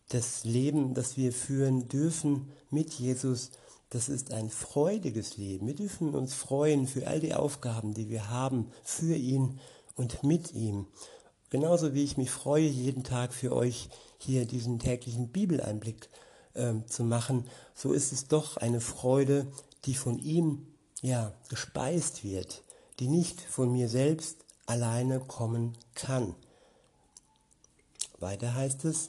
das 0.08 0.42
Leben, 0.42 0.94
das 0.94 1.16
wir 1.16 1.32
führen 1.32 1.86
dürfen 1.86 2.50
mit 2.70 2.92
Jesus, 2.94 3.52
das 3.90 4.08
ist 4.08 4.32
ein 4.32 4.50
freudiges 4.50 5.36
Leben. 5.36 5.66
Wir 5.66 5.74
dürfen 5.74 6.14
uns 6.14 6.32
freuen 6.32 6.86
für 6.86 7.08
all 7.08 7.20
die 7.20 7.34
Aufgaben, 7.34 7.92
die 7.92 8.08
wir 8.08 8.30
haben, 8.30 8.70
für 8.84 9.16
ihn 9.16 9.58
und 9.96 10.22
mit 10.22 10.54
ihm. 10.54 10.86
Genauso 11.50 11.92
wie 11.92 12.04
ich 12.04 12.16
mich 12.16 12.30
freue, 12.30 12.66
jeden 12.66 13.02
Tag 13.02 13.34
für 13.34 13.52
euch 13.52 13.88
hier 14.18 14.46
diesen 14.46 14.78
täglichen 14.78 15.28
Bibeleinblick 15.28 16.08
äh, 16.54 16.74
zu 16.86 17.02
machen, 17.02 17.46
so 17.74 17.92
ist 17.92 18.12
es 18.12 18.28
doch 18.28 18.56
eine 18.56 18.80
Freude, 18.80 19.50
die 19.84 19.94
von 19.94 20.20
ihm 20.20 20.68
ja, 21.02 21.32
gespeist 21.48 22.22
wird, 22.22 22.62
die 23.00 23.08
nicht 23.08 23.40
von 23.40 23.72
mir 23.72 23.88
selbst 23.88 24.44
alleine 24.66 25.18
kommen 25.18 25.76
kann. 25.94 26.36
Weiter 28.20 28.54
heißt 28.54 28.84
es, 28.84 29.08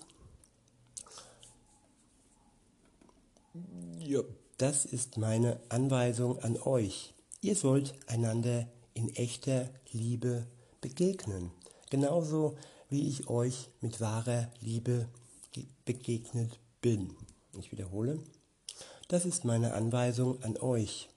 ja, 3.99 4.21
das 4.61 4.85
ist 4.85 5.17
meine 5.17 5.59
Anweisung 5.69 6.37
an 6.43 6.55
euch. 6.55 7.15
Ihr 7.41 7.55
sollt 7.55 7.95
einander 8.05 8.67
in 8.93 9.09
echter 9.15 9.71
Liebe 9.91 10.45
begegnen, 10.81 11.49
genauso 11.89 12.55
wie 12.87 13.07
ich 13.07 13.27
euch 13.27 13.69
mit 13.81 13.99
wahrer 14.01 14.51
Liebe 14.59 15.09
begegnet 15.83 16.59
bin. 16.79 17.15
Ich 17.57 17.71
wiederhole, 17.71 18.19
das 19.07 19.25
ist 19.25 19.45
meine 19.45 19.73
Anweisung 19.73 20.43
an 20.43 20.57
euch. 20.57 21.09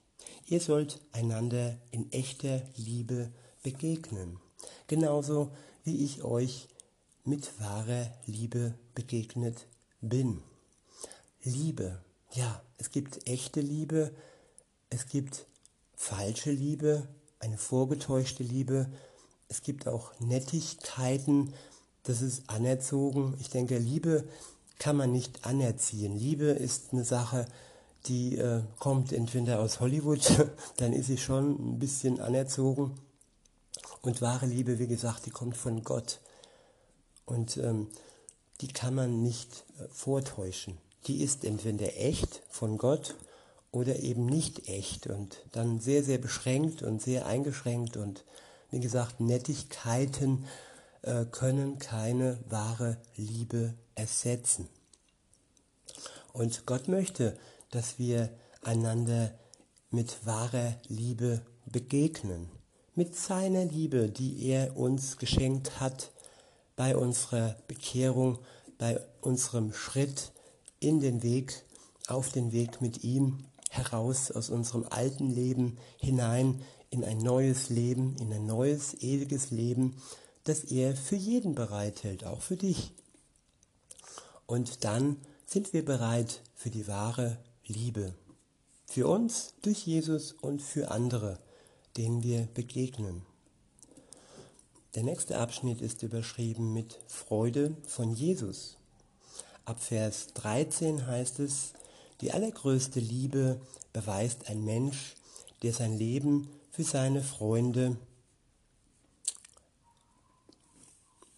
Ihr 0.47 0.59
sollt 0.59 0.99
einander 1.11 1.77
in 1.91 2.11
echter 2.11 2.63
Liebe 2.77 3.31
begegnen, 3.61 4.39
genauso 4.87 5.51
wie 5.83 6.03
ich 6.03 6.23
euch 6.23 6.67
mit 7.23 7.59
wahrer 7.59 8.11
Liebe 8.25 8.73
begegnet 8.95 9.67
bin. 10.01 10.41
Liebe, 11.43 12.03
ja, 12.35 12.61
es 12.77 12.91
gibt 12.91 13.27
echte 13.27 13.61
Liebe, 13.61 14.11
es 14.89 15.07
gibt 15.07 15.47
falsche 15.95 16.51
Liebe, 16.51 17.07
eine 17.39 17.57
vorgetäuschte 17.57 18.43
Liebe, 18.43 18.87
es 19.47 19.61
gibt 19.61 19.87
auch 19.87 20.11
Nettigkeiten, 20.19 21.53
das 22.03 22.21
ist 22.21 22.49
anerzogen. 22.49 23.35
Ich 23.39 23.49
denke, 23.49 23.77
Liebe 23.77 24.27
kann 24.79 24.97
man 24.97 25.11
nicht 25.11 25.45
anerziehen. 25.45 26.17
Liebe 26.17 26.45
ist 26.45 26.91
eine 26.91 27.05
Sache, 27.05 27.47
die 28.07 28.37
äh, 28.37 28.61
kommt 28.79 29.13
entweder 29.13 29.59
aus 29.59 29.79
Hollywood, 29.79 30.49
dann 30.77 30.93
ist 30.93 31.07
sie 31.07 31.17
schon 31.17 31.51
ein 31.51 31.79
bisschen 31.79 32.19
anerzogen. 32.19 32.95
Und 34.01 34.21
wahre 34.21 34.45
Liebe, 34.45 34.77
wie 34.77 34.87
gesagt, 34.87 35.25
die 35.25 35.31
kommt 35.31 35.57
von 35.57 35.83
Gott. 35.83 36.19
Und 37.25 37.57
ähm, 37.57 37.87
die 38.61 38.67
kann 38.67 38.93
man 38.93 39.23
nicht 39.23 39.65
äh, 39.79 39.87
vortäuschen. 39.89 40.77
Die 41.07 41.21
ist 41.21 41.45
entweder 41.45 41.97
echt 41.97 42.41
von 42.49 42.77
Gott 42.77 43.15
oder 43.71 43.99
eben 43.99 44.25
nicht 44.25 44.67
echt 44.67 45.07
und 45.07 45.37
dann 45.51 45.79
sehr, 45.79 46.03
sehr 46.03 46.17
beschränkt 46.17 46.81
und 46.81 47.01
sehr 47.01 47.25
eingeschränkt. 47.25 47.97
Und 47.97 48.23
wie 48.71 48.79
gesagt, 48.79 49.19
Nettigkeiten 49.19 50.45
äh, 51.01 51.25
können 51.25 51.77
keine 51.77 52.39
wahre 52.49 52.97
Liebe 53.15 53.73
ersetzen. 53.93 54.67
Und 56.33 56.65
Gott 56.65 56.87
möchte, 56.87 57.37
dass 57.69 57.99
wir 57.99 58.29
einander 58.63 59.37
mit 59.91 60.25
wahrer 60.25 60.75
Liebe 60.87 61.41
begegnen, 61.65 62.49
mit 62.95 63.15
seiner 63.15 63.65
Liebe, 63.65 64.09
die 64.09 64.47
er 64.47 64.75
uns 64.75 65.17
geschenkt 65.17 65.79
hat 65.79 66.11
bei 66.75 66.95
unserer 66.95 67.55
Bekehrung, 67.67 68.39
bei 68.77 68.99
unserem 69.21 69.71
Schritt 69.73 70.31
in 70.79 70.99
den 70.99 71.23
Weg, 71.23 71.63
auf 72.07 72.31
den 72.31 72.51
Weg 72.51 72.81
mit 72.81 73.03
ihm, 73.03 73.45
heraus 73.69 74.31
aus 74.31 74.49
unserem 74.49 74.85
alten 74.89 75.29
Leben 75.29 75.77
hinein 75.97 76.61
in 76.89 77.03
ein 77.03 77.17
neues 77.17 77.69
Leben, 77.69 78.15
in 78.17 78.31
ein 78.31 78.45
neues, 78.45 78.93
ewiges 79.01 79.51
Leben, 79.51 79.95
das 80.45 80.63
er 80.63 80.95
für 80.95 81.15
jeden 81.15 81.55
bereithält, 81.55 82.23
auch 82.23 82.41
für 82.41 82.55
dich. 82.55 82.93
Und 84.45 84.83
dann 84.83 85.17
sind 85.45 85.73
wir 85.73 85.83
bereit 85.83 86.41
für 86.53 86.69
die 86.69 86.87
wahre 86.87 87.37
Liebe. 87.65 88.13
Für 88.85 89.07
uns 89.07 89.55
durch 89.61 89.85
Jesus 89.85 90.31
und 90.33 90.61
für 90.61 90.91
andere, 90.91 91.39
denen 91.97 92.23
wir 92.23 92.47
begegnen. 92.53 93.23
Der 94.93 95.03
nächste 95.03 95.37
Abschnitt 95.37 95.81
ist 95.81 96.03
überschrieben 96.03 96.71
mit 96.71 96.99
Freude 97.07 97.75
von 97.85 98.11
Jesus. 98.13 98.77
Ab 99.65 99.81
Vers 99.81 100.27
13 100.35 101.07
heißt 101.07 101.39
es, 101.39 101.73
die 102.21 102.31
allergrößte 102.31 102.99
Liebe 102.99 103.59
beweist 103.93 104.49
ein 104.49 104.63
Mensch, 104.63 105.15
der 105.63 105.73
sein 105.73 105.97
Leben 105.97 106.49
für 106.71 106.83
seine 106.83 107.23
Freunde 107.23 107.97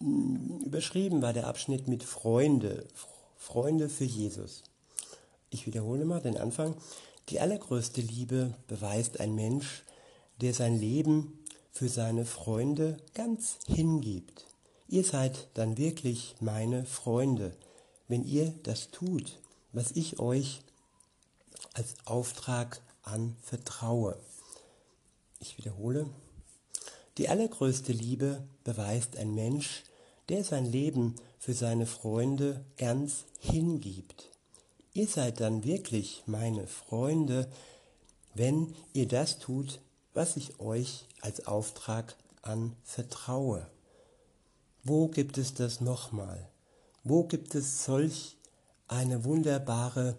Überschrieben 0.00 1.22
war 1.22 1.32
der 1.32 1.48
Abschnitt 1.48 1.88
mit 1.88 2.04
Freunde, 2.04 2.86
Freunde 3.36 3.88
für 3.88 4.04
Jesus. 4.04 4.62
Ich 5.50 5.66
wiederhole 5.66 6.04
mal 6.04 6.20
den 6.20 6.36
Anfang. 6.36 6.76
Die 7.30 7.40
allergrößte 7.40 8.00
Liebe 8.00 8.54
beweist 8.68 9.18
ein 9.18 9.34
Mensch, 9.34 9.82
der 10.40 10.54
sein 10.54 10.78
Leben 10.78 11.40
für 11.72 11.88
seine 11.88 12.24
Freunde 12.24 12.98
ganz 13.14 13.58
hingibt. 13.66 14.46
Ihr 14.88 15.04
seid 15.04 15.48
dann 15.54 15.78
wirklich 15.78 16.36
meine 16.40 16.84
Freunde, 16.84 17.56
wenn 18.08 18.24
ihr 18.24 18.54
das 18.62 18.90
tut, 18.90 19.38
was 19.72 19.92
ich 19.92 20.18
euch 20.18 20.62
als 21.74 21.94
Auftrag 22.06 22.80
anvertraue. 23.02 24.16
Ich 25.40 25.58
wiederhole. 25.58 26.08
Die 27.18 27.28
allergrößte 27.28 27.92
Liebe 27.92 28.42
beweist 28.64 29.16
ein 29.16 29.34
Mensch, 29.34 29.84
der 30.28 30.44
sein 30.44 30.66
Leben 30.66 31.16
für 31.38 31.54
seine 31.54 31.86
Freunde 31.86 32.64
ganz 32.76 33.24
hingibt. 33.38 34.30
Ihr 34.92 35.06
seid 35.06 35.40
dann 35.40 35.64
wirklich 35.64 36.22
meine 36.26 36.66
Freunde, 36.66 37.50
wenn 38.34 38.74
ihr 38.92 39.06
das 39.06 39.38
tut, 39.38 39.80
was 40.14 40.36
ich 40.36 40.58
euch 40.60 41.06
als 41.20 41.46
Auftrag 41.46 42.16
anvertraue. 42.42 43.66
Wo 44.84 45.08
gibt 45.08 45.38
es 45.38 45.54
das 45.54 45.80
nochmal? 45.80 46.48
Wo 47.08 47.24
gibt 47.24 47.54
es 47.54 47.84
solch 47.84 48.36
eine 48.86 49.24
wunderbare 49.24 50.18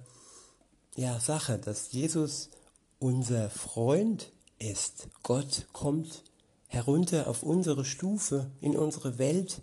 ja, 0.95 1.19
Sache, 1.19 1.59
dass 1.59 1.91
Jesus 1.91 2.49
unser 2.97 3.51
Freund 3.51 4.31
ist? 4.57 5.07
Gott 5.21 5.67
kommt 5.71 6.23
herunter 6.65 7.27
auf 7.27 7.43
unsere 7.43 7.85
Stufe, 7.85 8.49
in 8.59 8.75
unsere 8.75 9.19
Welt 9.19 9.61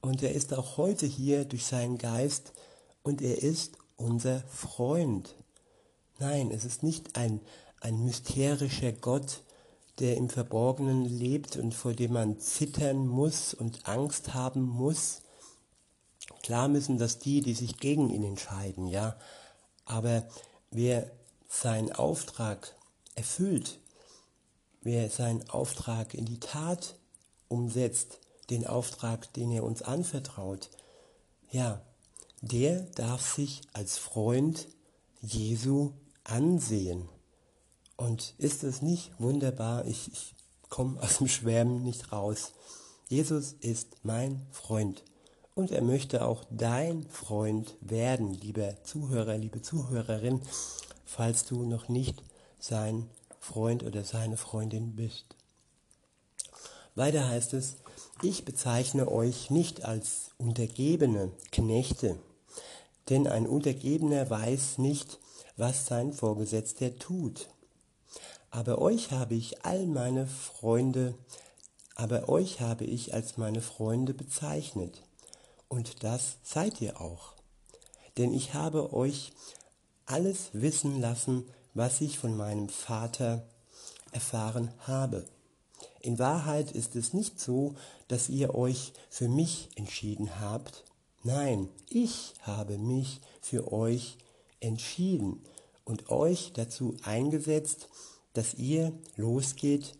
und 0.00 0.24
er 0.24 0.32
ist 0.32 0.52
auch 0.52 0.78
heute 0.78 1.06
hier 1.06 1.44
durch 1.44 1.64
seinen 1.64 1.96
Geist 1.96 2.52
und 3.04 3.22
er 3.22 3.40
ist 3.40 3.78
unser 3.96 4.40
Freund. 4.48 5.36
Nein, 6.18 6.50
es 6.50 6.64
ist 6.64 6.82
nicht 6.82 7.14
ein, 7.14 7.40
ein 7.80 8.04
mysterischer 8.04 8.90
Gott, 8.90 9.44
der 10.00 10.16
im 10.16 10.28
Verborgenen 10.28 11.04
lebt 11.04 11.56
und 11.56 11.72
vor 11.72 11.92
dem 11.92 12.14
man 12.14 12.40
zittern 12.40 13.06
muss 13.06 13.54
und 13.54 13.86
Angst 13.86 14.34
haben 14.34 14.62
muss. 14.62 15.22
Klar 16.48 16.68
müssen 16.68 16.96
das 16.96 17.18
die, 17.18 17.42
die 17.42 17.52
sich 17.52 17.76
gegen 17.76 18.08
ihn 18.08 18.24
entscheiden, 18.24 18.86
ja. 18.86 19.18
Aber 19.84 20.26
wer 20.70 21.10
seinen 21.46 21.92
Auftrag 21.92 22.74
erfüllt, 23.14 23.80
wer 24.80 25.10
seinen 25.10 25.46
Auftrag 25.50 26.14
in 26.14 26.24
die 26.24 26.40
Tat 26.40 26.94
umsetzt, 27.48 28.20
den 28.48 28.66
Auftrag, 28.66 29.30
den 29.34 29.50
er 29.50 29.62
uns 29.62 29.82
anvertraut, 29.82 30.70
ja, 31.50 31.82
der 32.40 32.80
darf 32.94 33.34
sich 33.34 33.60
als 33.74 33.98
Freund 33.98 34.68
Jesu 35.20 35.92
ansehen. 36.24 37.10
Und 37.98 38.32
ist 38.38 38.64
es 38.64 38.80
nicht 38.80 39.12
wunderbar? 39.20 39.84
Ich, 39.84 40.10
ich 40.10 40.34
komme 40.70 40.98
aus 41.02 41.18
dem 41.18 41.28
Schwärmen 41.28 41.82
nicht 41.82 42.10
raus. 42.10 42.52
Jesus 43.10 43.52
ist 43.60 44.02
mein 44.02 44.46
Freund. 44.50 45.04
Und 45.58 45.72
er 45.72 45.82
möchte 45.82 46.24
auch 46.24 46.44
dein 46.52 47.04
Freund 47.08 47.74
werden, 47.80 48.32
lieber 48.32 48.80
Zuhörer, 48.84 49.36
liebe 49.36 49.60
Zuhörerin, 49.60 50.40
falls 51.04 51.46
du 51.46 51.64
noch 51.64 51.88
nicht 51.88 52.22
sein 52.60 53.10
Freund 53.40 53.82
oder 53.82 54.04
seine 54.04 54.36
Freundin 54.36 54.94
bist. 54.94 55.24
Weiter 56.94 57.28
heißt 57.28 57.54
es, 57.54 57.74
ich 58.22 58.44
bezeichne 58.44 59.10
euch 59.10 59.50
nicht 59.50 59.84
als 59.84 60.30
untergebene 60.38 61.32
Knechte, 61.50 62.20
denn 63.08 63.26
ein 63.26 63.48
Untergebener 63.48 64.30
weiß 64.30 64.78
nicht, 64.78 65.18
was 65.56 65.86
sein 65.86 66.12
Vorgesetzter 66.12 66.96
tut. 67.00 67.48
Aber 68.52 68.80
euch 68.80 69.10
habe 69.10 69.34
ich 69.34 69.64
all 69.64 69.86
meine 69.86 70.28
Freunde, 70.28 71.14
aber 71.96 72.28
euch 72.28 72.60
habe 72.60 72.84
ich 72.84 73.12
als 73.12 73.38
meine 73.38 73.60
Freunde 73.60 74.14
bezeichnet. 74.14 75.02
Und 75.68 76.02
das 76.02 76.36
seid 76.42 76.80
ihr 76.80 77.00
auch. 77.00 77.34
Denn 78.16 78.32
ich 78.32 78.54
habe 78.54 78.92
euch 78.92 79.32
alles 80.06 80.50
wissen 80.52 81.00
lassen, 81.00 81.46
was 81.74 82.00
ich 82.00 82.18
von 82.18 82.36
meinem 82.36 82.68
Vater 82.68 83.46
erfahren 84.12 84.72
habe. 84.80 85.26
In 86.00 86.18
Wahrheit 86.18 86.72
ist 86.72 86.96
es 86.96 87.12
nicht 87.12 87.38
so, 87.38 87.74
dass 88.08 88.28
ihr 88.28 88.54
euch 88.54 88.92
für 89.10 89.28
mich 89.28 89.68
entschieden 89.76 90.40
habt. 90.40 90.84
Nein, 91.22 91.68
ich 91.88 92.34
habe 92.42 92.78
mich 92.78 93.20
für 93.40 93.72
euch 93.72 94.16
entschieden 94.60 95.42
und 95.84 96.10
euch 96.10 96.52
dazu 96.54 96.96
eingesetzt, 97.02 97.88
dass 98.32 98.54
ihr 98.54 98.92
losgeht 99.16 99.94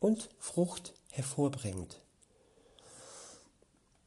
und 0.00 0.28
Frucht 0.38 0.94
hervorbringt. 1.10 2.00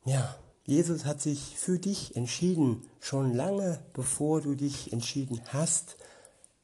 Ja, 0.05 0.37
Jesus 0.65 1.05
hat 1.05 1.21
sich 1.21 1.57
für 1.57 1.79
dich 1.79 2.15
entschieden, 2.15 2.83
schon 2.99 3.33
lange 3.33 3.79
bevor 3.93 4.41
du 4.41 4.55
dich 4.55 4.93
entschieden 4.93 5.41
hast 5.47 5.97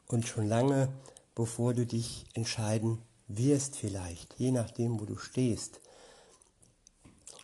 und 0.08 0.28
schon 0.28 0.48
lange 0.48 0.90
bevor 1.36 1.74
du 1.74 1.86
dich 1.86 2.26
entscheiden 2.34 3.00
wirst 3.28 3.76
vielleicht, 3.76 4.36
je 4.38 4.52
nachdem, 4.52 5.00
wo 5.00 5.06
du 5.06 5.18
stehst. 5.18 5.82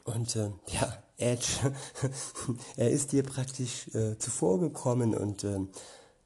Und 0.05 0.35
äh, 0.35 0.51
ja, 0.67 0.97
Edge, 1.17 1.73
er 2.77 2.91
ist 2.91 3.11
dir 3.11 3.23
praktisch 3.23 3.87
äh, 3.93 4.17
zuvorgekommen 4.17 5.15
und 5.15 5.43
äh, 5.43 5.59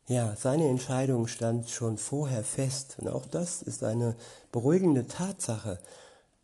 ja, 0.08 0.36
seine 0.38 0.70
Entscheidung 0.70 1.28
stand 1.28 1.70
schon 1.70 1.98
vorher 1.98 2.44
fest. 2.44 2.96
Und 3.00 3.10
auch 3.10 3.26
das 3.26 3.62
ist 3.62 3.84
eine 3.84 4.16
beruhigende 4.54 5.08
Tatsache. 5.08 5.80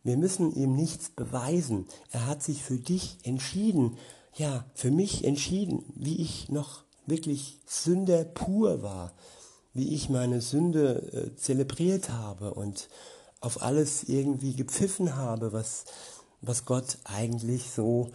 Wir 0.04 0.16
müssen 0.16 0.54
ihm 0.54 0.76
nichts 0.76 1.10
beweisen. 1.10 1.86
Er 2.10 2.26
hat 2.26 2.42
sich 2.42 2.62
für 2.62 2.78
dich 2.78 3.18
entschieden. 3.24 3.96
Ja, 4.36 4.64
für 4.74 4.90
mich 4.90 5.24
entschieden, 5.24 5.84
wie 5.96 6.20
ich 6.20 6.50
noch 6.50 6.84
wirklich 7.06 7.60
Sünder 7.66 8.24
pur 8.24 8.82
war 8.82 9.12
wie 9.74 9.92
ich 9.92 10.08
meine 10.08 10.40
Sünde 10.40 11.02
äh, 11.12 11.36
zelebriert 11.36 12.10
habe 12.10 12.54
und 12.54 12.88
auf 13.40 13.60
alles 13.60 14.04
irgendwie 14.04 14.54
gepfiffen 14.54 15.16
habe, 15.16 15.52
was, 15.52 15.84
was 16.40 16.64
Gott 16.64 16.98
eigentlich 17.04 17.70
so 17.70 18.10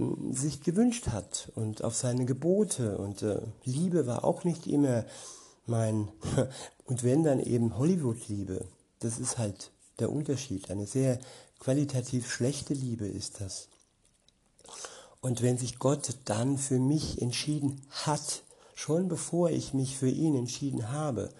äh, 0.00 0.04
sich 0.32 0.62
gewünscht 0.62 1.08
hat 1.08 1.52
und 1.54 1.84
auf 1.84 1.94
seine 1.94 2.24
Gebote. 2.24 2.98
Und 2.98 3.22
äh, 3.22 3.42
Liebe 3.64 4.06
war 4.06 4.24
auch 4.24 4.44
nicht 4.44 4.66
immer 4.66 5.04
mein, 5.66 6.08
und 6.86 7.04
wenn 7.04 7.22
dann 7.22 7.40
eben 7.40 7.78
Hollywood-Liebe, 7.78 8.66
das 9.00 9.18
ist 9.18 9.36
halt 9.36 9.70
der 9.98 10.10
Unterschied. 10.10 10.70
Eine 10.70 10.86
sehr 10.86 11.18
qualitativ 11.58 12.30
schlechte 12.30 12.74
Liebe 12.74 13.06
ist 13.06 13.40
das. 13.40 13.68
Und 15.20 15.42
wenn 15.42 15.56
sich 15.56 15.78
Gott 15.78 16.16
dann 16.26 16.58
für 16.58 16.78
mich 16.78 17.22
entschieden 17.22 17.80
hat, 17.90 18.42
schon 18.74 19.08
bevor 19.08 19.50
ich 19.50 19.72
mich 19.72 19.96
für 19.96 20.10
ihn 20.10 20.34
entschieden 20.34 20.90
habe, 20.90 21.30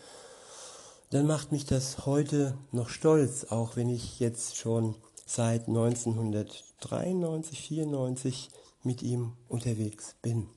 dann 1.11 1.27
macht 1.27 1.53
mich 1.53 1.67
das 1.67 2.07
heute 2.07 2.57
noch 2.73 2.89
stolz, 2.89 3.45
auch 3.45 3.77
wenn 3.77 3.91
ich 3.91 4.21
jetzt 4.21 4.57
schon 4.57 4.97
seit 5.27 5.69
1993, 5.69 7.61
94 7.61 8.49
mit 8.83 9.03
ihm 9.03 9.33
unterwegs 9.49 10.17
bin. 10.23 10.49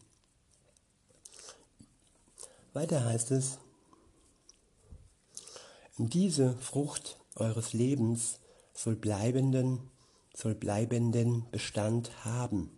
Weiter 2.73 3.03
heißt 3.05 3.31
es, 3.31 3.57
diese 5.97 6.55
Frucht 6.57 7.17
eures 7.39 7.73
Lebens 7.73 8.39
soll 8.73 8.95
bleibenden, 8.95 9.79
soll 10.33 10.55
bleibenden 10.55 11.45
Bestand 11.51 12.25
haben. 12.25 12.69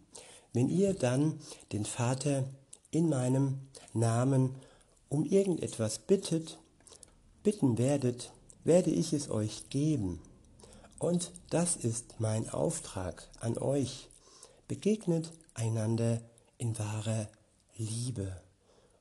Wenn 0.54 0.70
ihr 0.70 0.94
dann 0.94 1.40
den 1.72 1.86
Vater 1.86 2.48
in 2.92 3.10
meinem 3.10 3.60
Namen 3.94 4.56
um 5.10 5.26
irgendetwas 5.26 6.00
bittet, 6.00 6.60
bitten 7.44 7.78
werdet, 7.78 8.32
werde 8.64 8.92
ich 8.92 9.14
es 9.14 9.30
euch 9.30 9.70
geben. 9.70 10.22
Und 11.00 11.32
das 11.50 11.76
ist 11.76 12.20
mein 12.20 12.50
Auftrag 12.50 13.30
an 13.40 13.58
euch. 13.58 14.10
Begegnet 14.68 15.32
einander 15.54 16.22
in 16.58 16.78
wahrer 16.78 17.28
Liebe. 17.78 18.42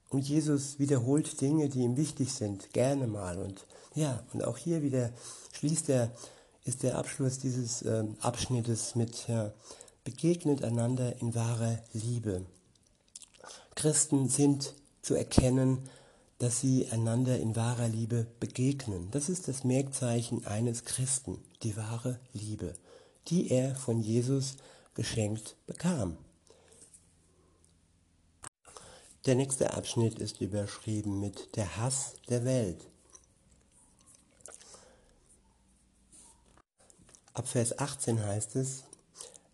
Und 0.08 0.28
Jesus 0.28 0.78
wiederholt 0.78 1.40
Dinge, 1.40 1.68
die 1.68 1.80
ihm 1.80 1.96
wichtig 1.96 2.32
sind, 2.32 2.72
gerne 2.72 3.06
mal. 3.06 3.38
Und 3.38 3.66
ja, 3.98 4.22
und 4.32 4.44
auch 4.44 4.56
hier 4.56 4.82
wieder 4.82 5.10
schließt 5.52 5.88
er, 5.88 6.12
ist 6.64 6.82
der 6.82 6.96
Abschluss 6.96 7.38
dieses 7.38 7.82
äh, 7.82 8.04
Abschnittes 8.20 8.94
mit 8.94 9.26
ja, 9.26 9.52
begegnet 10.04 10.62
einander 10.62 11.20
in 11.20 11.34
wahrer 11.34 11.80
Liebe. 11.92 12.46
Christen 13.74 14.28
sind 14.28 14.74
zu 15.02 15.14
erkennen, 15.14 15.88
dass 16.38 16.60
sie 16.60 16.88
einander 16.90 17.38
in 17.38 17.56
wahrer 17.56 17.88
Liebe 17.88 18.26
begegnen. 18.38 19.10
Das 19.10 19.28
ist 19.28 19.48
das 19.48 19.64
Merkzeichen 19.64 20.46
eines 20.46 20.84
Christen, 20.84 21.42
die 21.64 21.76
wahre 21.76 22.20
Liebe, 22.32 22.74
die 23.26 23.50
er 23.50 23.74
von 23.74 24.00
Jesus 24.00 24.56
geschenkt 24.94 25.56
bekam. 25.66 26.16
Der 29.26 29.34
nächste 29.34 29.74
Abschnitt 29.74 30.20
ist 30.20 30.40
überschrieben 30.40 31.18
mit 31.18 31.56
der 31.56 31.76
Hass 31.76 32.14
der 32.28 32.44
Welt. 32.44 32.88
Ab 37.38 37.46
Vers 37.46 37.78
18 37.78 38.20
heißt 38.20 38.56
es, 38.56 38.82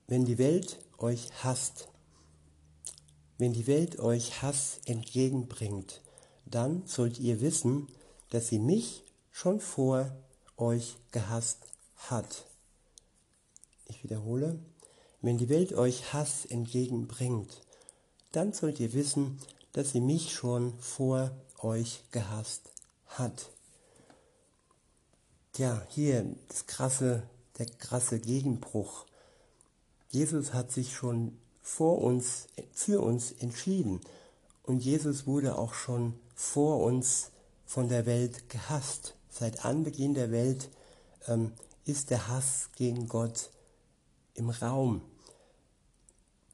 wenn 0.06 0.24
die 0.24 0.38
Welt 0.38 0.78
euch 0.96 1.28
hasst, 1.42 1.88
wenn 3.36 3.52
die 3.52 3.66
Welt 3.66 3.98
euch 3.98 4.40
Hass 4.40 4.80
entgegenbringt, 4.86 6.00
dann 6.46 6.86
sollt 6.86 7.20
ihr 7.20 7.42
wissen, 7.42 7.88
dass 8.30 8.48
sie 8.48 8.58
mich 8.58 9.04
schon 9.30 9.60
vor 9.60 10.16
euch 10.56 10.96
gehasst 11.10 11.58
hat. 11.96 12.46
Ich 13.84 14.02
wiederhole, 14.02 14.58
wenn 15.20 15.36
die 15.36 15.50
Welt 15.50 15.74
euch 15.74 16.14
Hass 16.14 16.46
entgegenbringt, 16.46 17.60
dann 18.32 18.54
sollt 18.54 18.80
ihr 18.80 18.94
wissen, 18.94 19.38
dass 19.72 19.90
sie 19.90 20.00
mich 20.00 20.32
schon 20.32 20.72
vor 20.78 21.32
euch 21.58 22.02
gehasst 22.12 22.62
hat. 23.08 23.50
Tja, 25.52 25.86
hier 25.90 26.34
das 26.48 26.66
krasse, 26.66 27.28
der 27.58 27.66
krasse 27.66 28.18
Gegenbruch. 28.18 29.06
Jesus 30.10 30.52
hat 30.52 30.72
sich 30.72 30.94
schon 30.94 31.38
vor 31.60 32.02
uns, 32.02 32.46
für 32.72 33.00
uns 33.00 33.32
entschieden. 33.32 34.00
Und 34.62 34.84
Jesus 34.84 35.26
wurde 35.26 35.58
auch 35.58 35.74
schon 35.74 36.14
vor 36.34 36.80
uns 36.82 37.30
von 37.64 37.88
der 37.88 38.06
Welt 38.06 38.48
gehasst. 38.48 39.14
Seit 39.30 39.64
Anbeginn 39.64 40.14
der 40.14 40.30
Welt 40.30 40.70
ähm, 41.26 41.52
ist 41.84 42.10
der 42.10 42.28
Hass 42.28 42.70
gegen 42.76 43.08
Gott 43.08 43.50
im 44.34 44.50
Raum. 44.50 45.02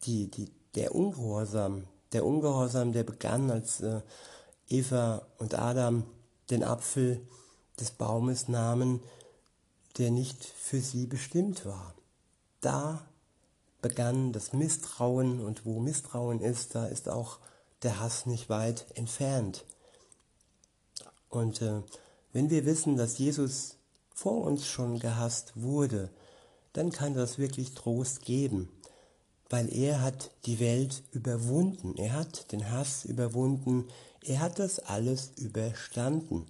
Die, 0.05 0.31
die, 0.31 0.51
der 0.75 0.95
Ungehorsam, 0.95 1.85
der 2.13 2.25
Ungehorsam, 2.25 2.93
der 2.93 3.05
begann, 3.05 3.51
als 3.51 3.81
äh, 3.81 4.01
Eva 4.69 5.27
und 5.39 5.55
Adam 5.55 6.05
den 6.51 6.65
Apfel 6.65 7.21
des 7.79 7.91
Baumes 7.91 8.49
nahmen, 8.49 9.03
der 9.99 10.11
nicht 10.11 10.45
für 10.45 10.81
sie 10.81 11.07
bestimmt 11.07 11.65
war. 11.65 11.95
Da 12.61 13.05
begann 13.83 14.33
das 14.33 14.53
Misstrauen 14.53 15.41
und 15.41 15.65
wo 15.65 15.81
Misstrauen 15.81 16.41
ist, 16.41 16.75
da 16.75 16.87
ist 16.87 17.09
auch 17.09 17.39
der 17.83 18.01
Hass 18.01 18.27
nicht 18.27 18.49
weit 18.49 18.87
entfernt. 18.95 19.65
Und 21.29 21.63
äh, 21.63 21.83
wenn 22.33 22.51
wir 22.51 22.67
wissen, 22.67 22.97
dass 22.97 23.19
Jesus 23.19 23.77
vor 24.15 24.43
uns 24.43 24.67
schon 24.67 24.99
gehasst 24.99 25.53
wurde, 25.55 26.11
dann 26.73 26.93
kann 26.93 27.15
das 27.15 27.39
wirklich 27.39 27.75
Trost 27.75 28.23
geben, 28.23 28.69
weil 29.49 29.73
er 29.75 30.03
hat 30.03 30.31
die 30.45 30.61
Welt 30.61 31.03
überwunden, 31.11 31.97
er 31.97 32.13
hat 32.13 32.53
den 32.53 32.71
Hass 32.71 33.05
überwunden, 33.05 33.89
er 34.23 34.41
hat 34.41 34.59
das 34.59 34.79
alles 34.79 35.33
überstanden 35.37 36.47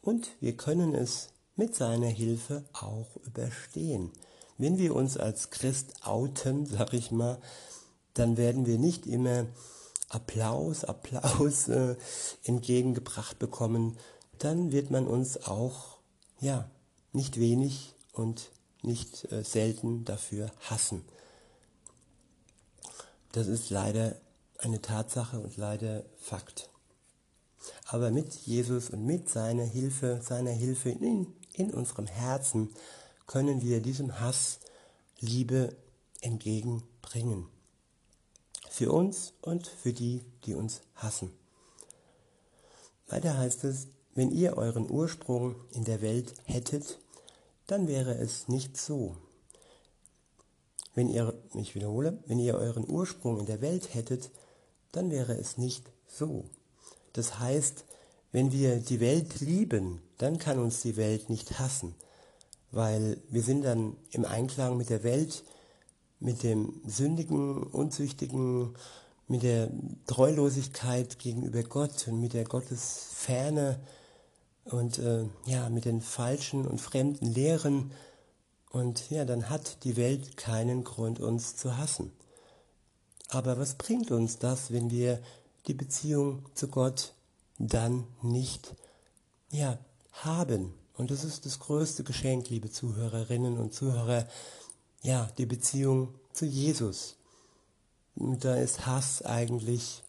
und 0.00 0.30
wir 0.40 0.56
können 0.56 0.94
es 0.94 1.31
mit 1.56 1.74
seiner 1.74 2.08
Hilfe 2.08 2.64
auch 2.72 3.16
überstehen. 3.24 4.10
Wenn 4.58 4.78
wir 4.78 4.94
uns 4.94 5.16
als 5.16 5.50
Christ 5.50 5.94
outen, 6.02 6.66
sag 6.66 6.92
ich 6.92 7.10
mal, 7.10 7.38
dann 8.14 8.36
werden 8.36 8.66
wir 8.66 8.78
nicht 8.78 9.06
immer 9.06 9.46
Applaus, 10.08 10.84
Applaus 10.84 11.68
äh, 11.68 11.96
entgegengebracht 12.44 13.38
bekommen, 13.38 13.96
dann 14.38 14.72
wird 14.72 14.90
man 14.90 15.06
uns 15.06 15.42
auch, 15.44 15.98
ja, 16.40 16.70
nicht 17.12 17.38
wenig 17.38 17.94
und 18.12 18.50
nicht 18.82 19.30
äh, 19.32 19.42
selten 19.44 20.04
dafür 20.04 20.50
hassen. 20.60 21.04
Das 23.32 23.46
ist 23.46 23.70
leider 23.70 24.16
eine 24.58 24.82
Tatsache 24.82 25.40
und 25.40 25.56
leider 25.56 26.04
Fakt. 26.20 26.68
Aber 27.86 28.10
mit 28.10 28.34
Jesus 28.34 28.90
und 28.90 29.06
mit 29.06 29.28
seiner 29.28 29.64
Hilfe, 29.64 30.20
seiner 30.22 30.50
Hilfe 30.50 30.90
in, 30.90 31.32
in 31.54 31.72
unserem 31.72 32.06
Herzen 32.06 32.70
können 33.26 33.62
wir 33.62 33.80
diesem 33.80 34.20
Hass 34.20 34.60
Liebe 35.20 35.76
entgegenbringen. 36.20 37.46
Für 38.70 38.92
uns 38.92 39.34
und 39.42 39.66
für 39.66 39.92
die, 39.92 40.24
die 40.44 40.54
uns 40.54 40.80
hassen. 40.94 41.30
Weiter 43.06 43.36
heißt 43.36 43.64
es, 43.64 43.88
wenn 44.14 44.30
ihr 44.30 44.56
euren 44.56 44.90
Ursprung 44.90 45.54
in 45.72 45.84
der 45.84 46.00
Welt 46.00 46.34
hättet, 46.44 46.98
dann 47.66 47.88
wäre 47.88 48.14
es 48.14 48.48
nicht 48.48 48.76
so. 48.76 49.16
Wenn 50.94 51.08
ihr, 51.08 51.34
ich 51.54 51.74
wiederhole, 51.74 52.18
wenn 52.26 52.38
ihr 52.38 52.54
euren 52.54 52.88
Ursprung 52.88 53.40
in 53.40 53.46
der 53.46 53.60
Welt 53.60 53.94
hättet, 53.94 54.30
dann 54.92 55.10
wäre 55.10 55.34
es 55.34 55.56
nicht 55.56 55.90
so. 56.06 56.44
Das 57.14 57.38
heißt, 57.38 57.84
wenn 58.30 58.52
wir 58.52 58.76
die 58.80 59.00
Welt 59.00 59.40
lieben, 59.40 60.02
dann 60.22 60.38
kann 60.38 60.58
uns 60.58 60.82
die 60.82 60.96
Welt 60.96 61.28
nicht 61.28 61.58
hassen, 61.58 61.94
weil 62.70 63.20
wir 63.28 63.42
sind 63.42 63.64
dann 63.64 63.96
im 64.10 64.24
Einklang 64.24 64.76
mit 64.76 64.88
der 64.88 65.02
Welt, 65.02 65.42
mit 66.20 66.42
dem 66.42 66.80
sündigen, 66.86 67.62
unzüchtigen, 67.62 68.74
mit 69.26 69.42
der 69.42 69.70
Treulosigkeit 70.06 71.18
gegenüber 71.18 71.62
Gott 71.64 72.06
und 72.08 72.20
mit 72.20 72.34
der 72.34 72.44
Gottesferne, 72.44 73.80
und 74.64 75.00
äh, 75.00 75.24
ja, 75.44 75.68
mit 75.70 75.86
den 75.86 76.00
falschen 76.00 76.66
und 76.68 76.80
fremden 76.80 77.26
Lehren. 77.26 77.90
Und 78.70 79.10
ja, 79.10 79.24
dann 79.24 79.50
hat 79.50 79.82
die 79.82 79.96
Welt 79.96 80.36
keinen 80.36 80.84
Grund, 80.84 81.18
uns 81.18 81.56
zu 81.56 81.76
hassen. 81.76 82.12
Aber 83.28 83.58
was 83.58 83.74
bringt 83.74 84.12
uns 84.12 84.38
das, 84.38 84.70
wenn 84.70 84.90
wir 84.90 85.20
die 85.66 85.74
Beziehung 85.74 86.46
zu 86.54 86.68
Gott 86.68 87.12
dann 87.58 88.06
nicht 88.22 88.74
ja, 89.52 89.78
haben? 90.12 90.74
Und 90.94 91.10
das 91.10 91.24
ist 91.24 91.46
das 91.46 91.58
größte 91.58 92.04
Geschenk, 92.04 92.48
liebe 92.50 92.70
Zuhörerinnen 92.70 93.58
und 93.58 93.74
Zuhörer, 93.74 94.26
ja, 95.02 95.28
die 95.38 95.46
Beziehung 95.46 96.14
zu 96.32 96.46
Jesus. 96.46 97.16
Und 98.14 98.44
da 98.44 98.56
ist 98.56 98.86
Hass 98.86 99.22
eigentlich 99.22 100.02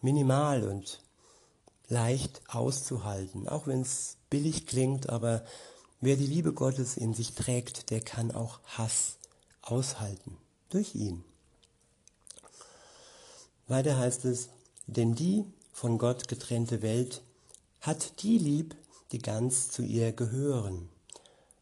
minimal 0.00 0.64
und 0.64 1.00
leicht 1.88 2.40
auszuhalten, 2.48 3.48
auch 3.48 3.66
wenn 3.66 3.82
es 3.82 4.16
billig 4.30 4.66
klingt, 4.66 5.10
aber 5.10 5.44
wer 6.00 6.16
die 6.16 6.26
Liebe 6.26 6.52
Gottes 6.52 6.96
in 6.96 7.14
sich 7.14 7.34
trägt, 7.34 7.90
der 7.90 8.00
kann 8.00 8.30
auch 8.30 8.60
Hass 8.64 9.18
aushalten 9.62 10.36
durch 10.70 10.94
ihn. 10.94 11.24
Weiter 13.68 13.98
heißt 13.98 14.24
es, 14.24 14.48
denn 14.86 15.14
die 15.14 15.44
von 15.72 15.98
Gott 15.98 16.28
getrennte 16.28 16.82
Welt 16.82 17.22
hat 17.80 18.22
die 18.22 18.38
lieb, 18.38 18.76
die 19.12 19.18
ganz 19.18 19.68
zu 19.70 19.82
ihr 19.82 20.12
gehören. 20.12 20.88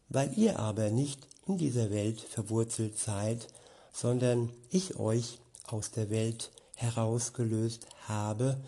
Weil 0.09 0.37
ihr 0.37 0.59
aber 0.59 0.89
nicht 0.89 1.27
in 1.47 1.57
dieser 1.57 1.89
Welt 1.89 2.19
verwurzelt 2.19 2.97
seid, 2.97 3.47
sondern 3.91 4.51
ich 4.69 4.97
euch 4.97 5.39
aus 5.67 5.91
der 5.91 6.09
Welt 6.09 6.51
herausgelöst 6.75 7.85
habe, 8.07 8.59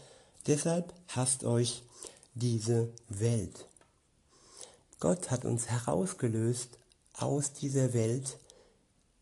Deshalb 0.47 0.93
hasst 1.09 1.43
euch 1.43 1.83
diese 2.33 2.91
Welt. 3.09 3.67
Gott 4.99 5.29
hat 5.29 5.45
uns 5.45 5.67
herausgelöst 5.67 6.79
aus 7.13 7.53
dieser 7.53 7.93
Welt 7.93 8.37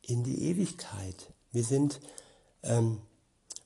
in 0.01 0.23
die 0.23 0.43
Ewigkeit. 0.45 1.33
Wir 1.51 1.63
sind 1.63 1.99
ähm, 2.63 3.01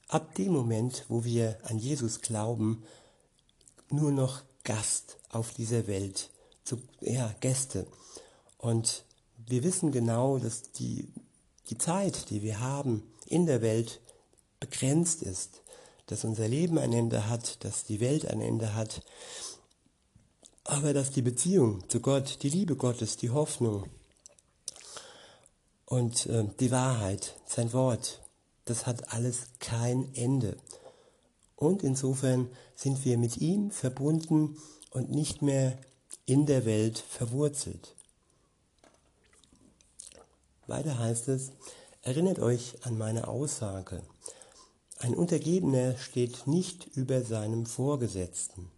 ab 0.07 0.33
dem 0.35 0.51
Moment, 0.51 1.05
wo 1.09 1.23
wir 1.23 1.57
an 1.63 1.77
Jesus 1.77 2.21
glauben, 2.21 2.83
nur 3.89 4.11
noch 4.11 4.41
Gast 4.63 5.17
auf 5.29 5.53
dieser 5.53 5.87
Welt, 5.87 6.29
zu, 6.63 6.77
ja, 7.01 7.33
Gäste. 7.39 7.85
Und 8.57 9.03
wir 9.45 9.63
wissen 9.63 9.91
genau, 9.91 10.37
dass 10.37 10.71
die, 10.71 11.11
die 11.69 11.77
Zeit, 11.77 12.29
die 12.29 12.41
wir 12.41 12.59
haben 12.59 13.03
in 13.25 13.45
der 13.45 13.61
Welt, 13.61 13.99
begrenzt 14.59 15.21
ist 15.21 15.63
dass 16.07 16.25
unser 16.25 16.47
Leben 16.47 16.77
ein 16.77 16.93
Ende 16.93 17.29
hat, 17.29 17.63
dass 17.63 17.85
die 17.85 17.99
Welt 17.99 18.27
ein 18.27 18.41
Ende 18.41 18.75
hat, 18.75 19.01
aber 20.63 20.93
dass 20.93 21.11
die 21.11 21.21
Beziehung 21.21 21.87
zu 21.89 21.99
Gott, 21.99 22.39
die 22.43 22.49
Liebe 22.49 22.75
Gottes, 22.75 23.17
die 23.17 23.29
Hoffnung 23.29 23.89
und 25.85 26.25
äh, 26.27 26.45
die 26.59 26.71
Wahrheit, 26.71 27.35
sein 27.45 27.73
Wort, 27.73 28.21
das 28.65 28.85
hat 28.85 29.11
alles 29.13 29.47
kein 29.59 30.13
Ende. 30.13 30.57
Und 31.55 31.83
insofern 31.83 32.49
sind 32.75 33.05
wir 33.05 33.17
mit 33.17 33.37
ihm 33.37 33.71
verbunden 33.71 34.57
und 34.91 35.11
nicht 35.11 35.41
mehr 35.41 35.77
in 36.25 36.45
der 36.45 36.65
Welt 36.65 36.97
verwurzelt. 36.97 37.95
Weiter 40.67 40.97
heißt 40.97 41.27
es, 41.27 41.51
erinnert 42.01 42.39
euch 42.39 42.75
an 42.83 42.97
meine 42.97 43.27
Aussage. 43.27 44.01
Ein 44.99 45.15
Untergebener 45.15 45.97
steht 45.97 46.47
nicht 46.47 46.87
über 46.95 47.21
seinem 47.23 47.65
Vorgesetzten. 47.65 48.71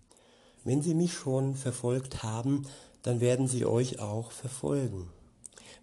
Wenn 0.64 0.82
sie 0.82 0.96
mich 0.96 1.14
schon 1.14 1.56
verfolgt 1.56 2.24
haben, 2.24 2.66
dann 3.04 3.20
werden 3.20 3.48
sie 3.48 3.66
euch 3.66 4.00
auch 4.00 4.32
verfolgen. 4.32 5.10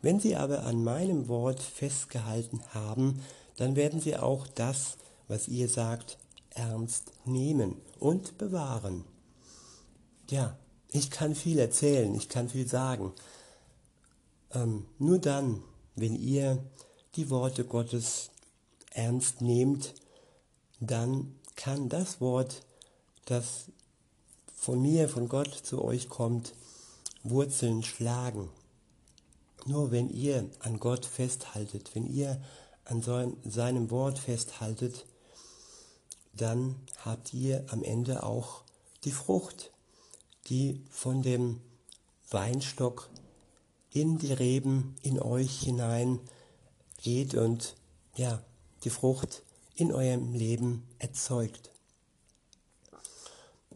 Wenn 0.01 0.19
sie 0.19 0.35
aber 0.35 0.65
an 0.65 0.83
meinem 0.83 1.29
Wort 1.29 1.61
festgehalten 1.61 2.61
haben, 2.75 3.23
dann 3.57 3.77
werden 3.77 4.01
sie 4.01 4.17
auch 4.17 4.49
das, 4.49 4.97
was 5.29 5.47
ihr 5.47 5.69
sagt, 5.69 6.19
ernst 6.55 7.13
nehmen 7.25 7.77
und 7.99 8.39
bewahren. 8.39 9.05
Ja, 10.31 10.57
ich 10.89 11.11
kann 11.11 11.35
viel 11.35 11.59
erzählen, 11.59 12.15
ich 12.15 12.29
kann 12.29 12.49
viel 12.49 12.69
sagen. 12.69 13.13
Ähm, 14.53 14.87
nur 14.99 15.19
dann, 15.19 15.63
wenn 15.95 16.15
ihr 16.15 16.63
die 17.17 17.31
Worte 17.31 17.65
Gottes 17.65 18.31
ernst 18.93 19.41
nehmt, 19.41 19.95
dann 20.81 21.35
kann 21.57 21.89
das 21.89 22.21
Wort, 22.21 22.63
das 23.25 23.67
von 24.55 24.81
mir, 24.81 25.09
von 25.09 25.29
Gott 25.29 25.55
zu 25.55 25.83
euch 25.83 26.09
kommt, 26.09 26.55
Wurzeln 27.23 27.83
schlagen. 27.83 28.49
Nur 29.65 29.93
wenn 29.93 30.11
ihr 30.11 30.49
an 30.61 30.81
Gott 30.81 31.07
festhaltet, 31.07 31.95
wenn 31.95 32.07
ihr 32.07 32.43
an 32.85 33.03
seinem 33.45 33.91
Wort 33.91 34.19
festhaltet, 34.19 35.07
dann 36.35 36.77
habt 37.05 37.35
ihr 37.35 37.65
am 37.69 37.83
Ende 37.83 38.23
auch 38.23 38.63
die 39.05 39.13
Frucht, 39.13 39.71
die 40.49 40.83
von 40.91 41.23
dem 41.23 41.61
Weinstock 42.31 43.11
in 43.91 44.19
die 44.19 44.33
Reben 44.33 44.97
in 45.03 45.21
euch 45.21 45.61
hinein 45.61 46.21
geht 46.99 47.35
und 47.35 47.77
ja, 48.17 48.43
die 48.85 48.91
Frucht 48.91 49.43
in 49.75 49.93
eurem 49.93 50.33
Leben 50.33 50.87
erzeugt. 50.99 51.71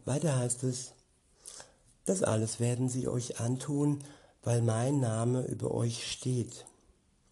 Weiter 0.05 0.37
heißt 0.37 0.63
es, 0.63 0.93
das 2.05 2.23
alles 2.23 2.59
werden 2.59 2.87
sie 2.87 3.07
euch 3.07 3.39
antun, 3.39 4.03
weil 4.43 4.61
mein 4.61 4.99
Name 4.99 5.45
über 5.45 5.71
euch 5.71 6.09
steht. 6.09 6.65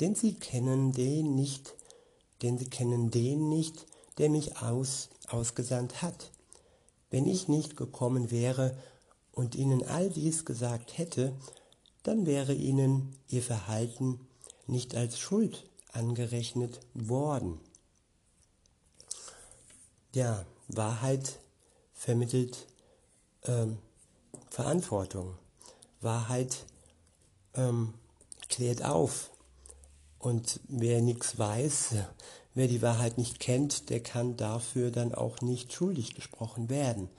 Denn 0.01 0.15
sie 0.15 0.33
kennen 0.33 0.91
den 0.91 1.35
nicht, 1.35 1.75
denn 2.41 2.57
sie 2.57 2.69
kennen 2.69 3.09
den 3.09 3.47
nicht, 3.47 3.85
der 4.17 4.29
mich 4.29 4.57
aus, 4.57 5.09
ausgesandt 5.27 6.01
hat. 6.01 6.31
Wenn 7.09 7.27
ich 7.27 7.47
nicht 7.47 7.77
gekommen 7.77 8.31
wäre 8.31 8.77
und 9.31 9.55
ihnen 9.55 9.83
all 9.83 10.09
dies 10.09 10.45
gesagt 10.45 10.97
hätte, 10.97 11.33
dann 12.03 12.25
wäre 12.25 12.53
ihnen 12.53 13.15
ihr 13.27 13.41
Verhalten 13.41 14.19
nicht 14.67 14.95
als 14.95 15.19
Schuld 15.19 15.69
angerechnet 15.91 16.79
worden. 16.93 17.59
Ja, 20.13 20.45
Wahrheit 20.67 21.39
vermittelt 21.93 22.67
ähm, 23.43 23.77
Verantwortung. 24.49 25.37
Wahrheit 26.01 26.65
ähm, 27.53 27.93
klärt 28.49 28.83
auf. 28.83 29.31
Und 30.19 30.59
wer 30.67 31.01
nichts 31.01 31.37
weiß, 31.37 31.95
wer 32.55 32.67
die 32.67 32.81
Wahrheit 32.81 33.17
nicht 33.17 33.39
kennt, 33.39 33.89
der 33.89 34.01
kann 34.01 34.37
dafür 34.37 34.89
dann 34.89 35.13
auch 35.13 35.41
nicht 35.41 35.71
schuldig 35.71 36.15
gesprochen 36.15 36.69
werden. 36.69 37.09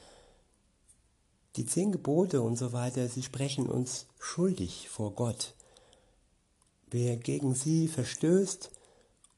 Die 1.54 1.66
zehn 1.66 1.92
Gebote 1.92 2.42
und 2.42 2.56
so 2.56 2.72
weiter, 2.72 3.08
sie 3.08 3.22
sprechen 3.22 3.66
uns 3.66 4.06
schuldig 4.18 4.88
vor 4.88 5.12
Gott. 5.12 5.54
Wer 6.90 7.16
gegen 7.16 7.54
sie 7.54 7.88
verstößt 7.88 8.70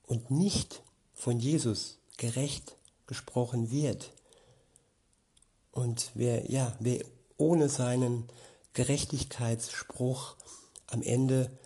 und 0.06 0.30
nicht 0.30 0.82
von 1.14 1.38
Jesus 1.38 1.98
gerecht 2.16 2.76
gesprochen 3.06 3.70
wird, 3.70 4.12
und 5.78 6.10
wer, 6.14 6.50
ja, 6.50 6.76
wer 6.80 7.04
ohne 7.36 7.68
seinen 7.68 8.24
Gerechtigkeitsspruch 8.72 10.34
am 10.88 11.02
Ende 11.02 11.56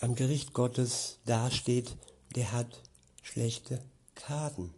am 0.00 0.14
Gericht 0.14 0.52
Gottes 0.52 1.18
dasteht, 1.26 1.96
der 2.36 2.52
hat 2.52 2.80
schlechte 3.22 3.82
Karten. 4.14 4.74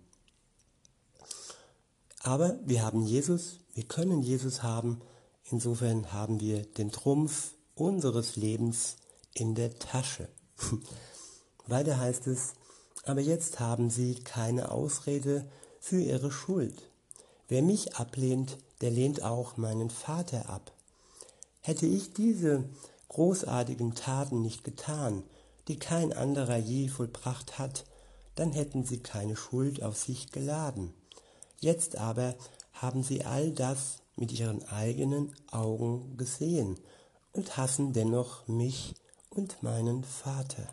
Aber 2.23 2.59
wir 2.65 2.83
haben 2.83 3.05
Jesus, 3.05 3.59
wir 3.75 3.85
können 3.85 4.23
Jesus 4.23 4.63
haben, 4.63 5.01
insofern 5.51 6.13
haben 6.13 6.41
wir 6.41 6.63
den 6.63 6.91
Trumpf 6.93 7.55
unseres 7.75 8.37
Lebens 8.37 8.97
in 9.35 9.55
der 9.55 9.79
Tasche. 9.79 10.29
Weiter 11.67 11.99
heißt 11.99 12.27
es, 12.29 12.55
aber 13.05 13.21
jetzt 13.21 13.61
haben 13.61 13.91
sie 13.91 14.15
keine 14.15 14.71
Ausrede 14.71 15.47
für 15.81 16.01
ihre 16.01 16.31
Schuld. 16.31 16.91
Wer 17.49 17.63
mich 17.63 17.97
ablehnt, 17.97 18.57
der 18.81 18.91
lehnt 18.91 19.23
auch 19.23 19.57
meinen 19.57 19.91
Vater 19.91 20.49
ab. 20.49 20.73
Hätte 21.61 21.87
ich 21.87 22.15
diese 22.15 22.65
großartigen 23.09 23.95
Taten 23.95 24.41
nicht 24.41 24.65
getan, 24.65 25.23
die 25.69 25.79
kein 25.79 26.13
anderer 26.13 26.57
je 26.57 26.89
vollbracht 26.89 27.59
hat, 27.59 27.85
dann 28.35 28.53
hätten 28.53 28.85
sie 28.85 28.99
keine 28.99 29.37
Schuld 29.37 29.83
auf 29.83 29.97
sich 29.97 30.31
geladen. 30.31 30.93
Jetzt 31.59 31.97
aber 31.99 32.35
haben 32.73 33.03
sie 33.03 33.25
all 33.25 33.53
das 33.53 33.99
mit 34.17 34.33
ihren 34.33 34.65
eigenen 34.69 35.35
Augen 35.51 36.17
gesehen 36.17 36.79
und 37.33 37.57
hassen 37.57 37.93
dennoch 37.93 38.47
mich 38.49 38.95
und 39.31 39.63
meinen 39.63 40.05
Vater. 40.05 40.69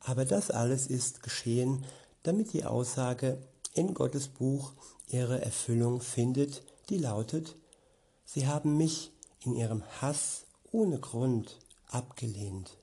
Aber 0.00 0.24
das 0.24 0.50
alles 0.50 0.86
ist 0.86 1.22
geschehen, 1.22 1.84
damit 2.22 2.52
die 2.52 2.64
Aussage 2.64 3.38
in 3.74 3.94
Gottes 3.94 4.28
Buch 4.28 4.72
ihre 5.08 5.42
Erfüllung 5.44 6.00
findet, 6.00 6.62
die 6.88 6.98
lautet, 6.98 7.56
sie 8.24 8.46
haben 8.46 8.76
mich 8.76 9.12
in 9.40 9.54
ihrem 9.54 9.82
Hass 10.00 10.44
ohne 10.70 10.98
Grund 10.98 11.58
abgelehnt. 11.88 12.78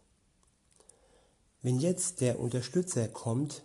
Wenn 1.62 1.80
jetzt 1.80 2.22
der 2.22 2.40
Unterstützer 2.40 3.08
kommt, 3.08 3.64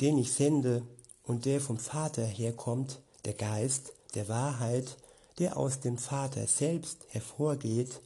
den 0.00 0.18
ich 0.18 0.32
sende 0.32 0.82
und 1.24 1.44
der 1.44 1.60
vom 1.60 1.78
Vater 1.78 2.24
herkommt, 2.24 3.00
der 3.24 3.34
Geist 3.34 3.92
der 4.14 4.28
Wahrheit, 4.28 4.96
der 5.38 5.56
aus 5.56 5.80
dem 5.80 5.98
Vater 5.98 6.46
selbst 6.46 7.06
hervorgeht, 7.08 8.00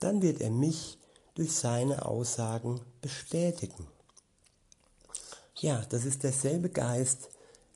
dann 0.00 0.22
wird 0.22 0.40
er 0.40 0.50
mich 0.50 0.98
durch 1.34 1.52
seine 1.52 2.04
Aussagen 2.04 2.80
bestätigen. 3.00 3.86
Ja, 5.56 5.84
das 5.88 6.04
ist 6.04 6.22
derselbe 6.22 6.68
Geist, 6.68 7.30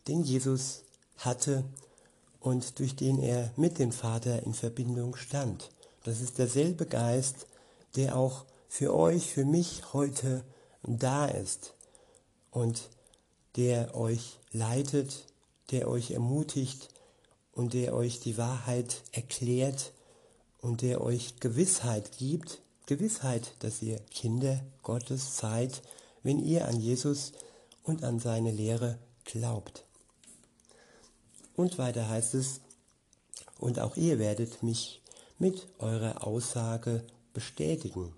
den 0.09 0.23
Jesus 0.23 0.83
hatte 1.17 1.65
und 2.41 2.79
durch 2.79 2.95
den 2.97 3.19
er 3.19 3.53
mit 3.57 3.79
dem 3.79 3.93
Vater 3.93 4.43
in 4.43 4.55
Verbindung 4.55 5.17
stand. 5.17 5.71
Das 6.05 6.21
ist 6.21 6.39
derselbe 6.39 6.87
Geist, 6.87 7.47
der 7.97 8.17
auch 8.17 8.45
für 8.73 8.95
euch, 8.95 9.31
für 9.31 9.45
mich 9.45 9.93
heute 9.93 10.47
da 10.83 11.27
ist 11.27 11.75
und 12.51 12.89
der 13.57 13.95
euch 13.95 14.39
leitet, 14.51 15.27
der 15.71 15.89
euch 15.89 16.13
ermutigt 16.13 16.89
und 17.53 17.75
der 17.75 17.95
euch 17.95 18.21
die 18.21 18.39
Wahrheit 18.39 19.03
erklärt 19.13 19.93
und 20.63 20.81
der 20.81 21.03
euch 21.03 21.39
Gewissheit 21.39 22.17
gibt, 22.17 22.63
Gewissheit, 22.87 23.57
dass 23.59 23.83
ihr 23.83 23.99
Kinder 24.11 24.65
Gottes 24.83 25.37
seid, 25.37 25.83
wenn 26.23 26.39
ihr 26.39 26.67
an 26.67 26.81
Jesus 26.81 27.33
und 27.83 28.03
an 28.05 28.21
seine 28.21 28.53
Lehre 28.53 28.99
glaubt. 29.27 29.85
Und 31.57 31.77
weiter 31.77 32.09
heißt 32.09 32.33
es, 32.33 32.63
und 33.59 33.79
auch 33.81 33.99
ihr 33.99 34.19
werdet 34.19 34.63
mich 34.63 35.03
mit 35.39 35.69
eurer 35.79 36.27
Aussage 36.27 37.05
bestätigen. 37.35 38.15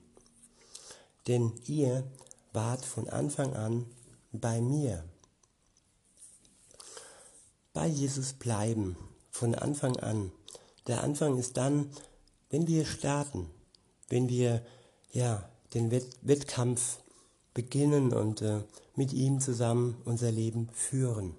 Denn 1.27 1.53
ihr 1.67 2.05
wart 2.53 2.85
von 2.85 3.09
Anfang 3.09 3.55
an 3.55 3.87
bei 4.33 4.61
mir. 4.61 5.05
Bei 7.73 7.87
Jesus 7.87 8.35
bleiben, 8.35 8.97
von 9.31 9.55
Anfang 9.55 9.97
an. 9.97 10.31
Der 10.87 11.03
Anfang 11.03 11.39
ist 11.39 11.57
dann, 11.57 11.91
wenn 12.51 12.67
wir 12.69 12.85
starten, 12.85 13.51
wenn 14.09 14.29
wir 14.29 14.65
ja 15.13 15.49
den 15.73 15.91
Wett 15.91 16.07
Wettkampf 16.23 16.99
beginnen 17.53 18.13
und 18.13 18.43
äh, 18.43 18.61
mit 18.97 19.13
ihm 19.13 19.41
zusammen 19.41 19.97
unser 20.05 20.31
Leben 20.31 20.69
führen. 20.73 21.35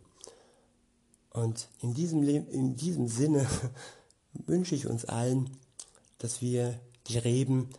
Und 1.31 1.67
in 1.81 1.93
diesem, 1.93 2.23
in 2.23 2.75
diesem 2.75 3.07
Sinne 3.07 3.47
wünsche 4.33 4.75
ich 4.75 4.87
uns 4.87 5.05
allen, 5.05 5.57
dass 6.17 6.41
wir 6.41 6.79
die 7.07 7.17
Reben 7.17 7.69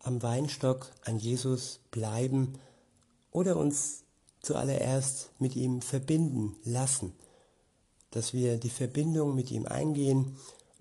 am 0.00 0.22
Weinstock 0.22 0.90
an 1.04 1.18
Jesus 1.18 1.80
bleiben 1.90 2.54
oder 3.30 3.56
uns 3.56 4.04
zuallererst 4.40 5.30
mit 5.38 5.56
ihm 5.56 5.82
verbinden 5.82 6.56
lassen, 6.64 7.12
dass 8.10 8.32
wir 8.32 8.56
die 8.58 8.70
Verbindung 8.70 9.34
mit 9.34 9.50
ihm 9.50 9.66
eingehen 9.66 10.36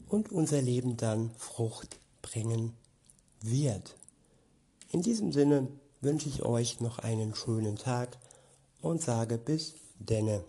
und 0.08 0.32
unser 0.32 0.62
Leben 0.62 0.98
dann 0.98 1.32
Frucht 1.38 1.98
bringen 2.22 2.74
wird. 3.42 3.98
In 4.92 5.02
diesem 5.02 5.32
Sinne 5.32 5.68
wünsche 6.02 6.30
ich 6.30 6.44
euch 6.44 6.80
noch 6.80 7.00
einen 7.00 7.36
schönen 7.36 7.76
Tag 7.76 8.18
und 8.82 9.02
sage 9.02 9.38
bis 9.38 9.76
denne. 10.00 10.44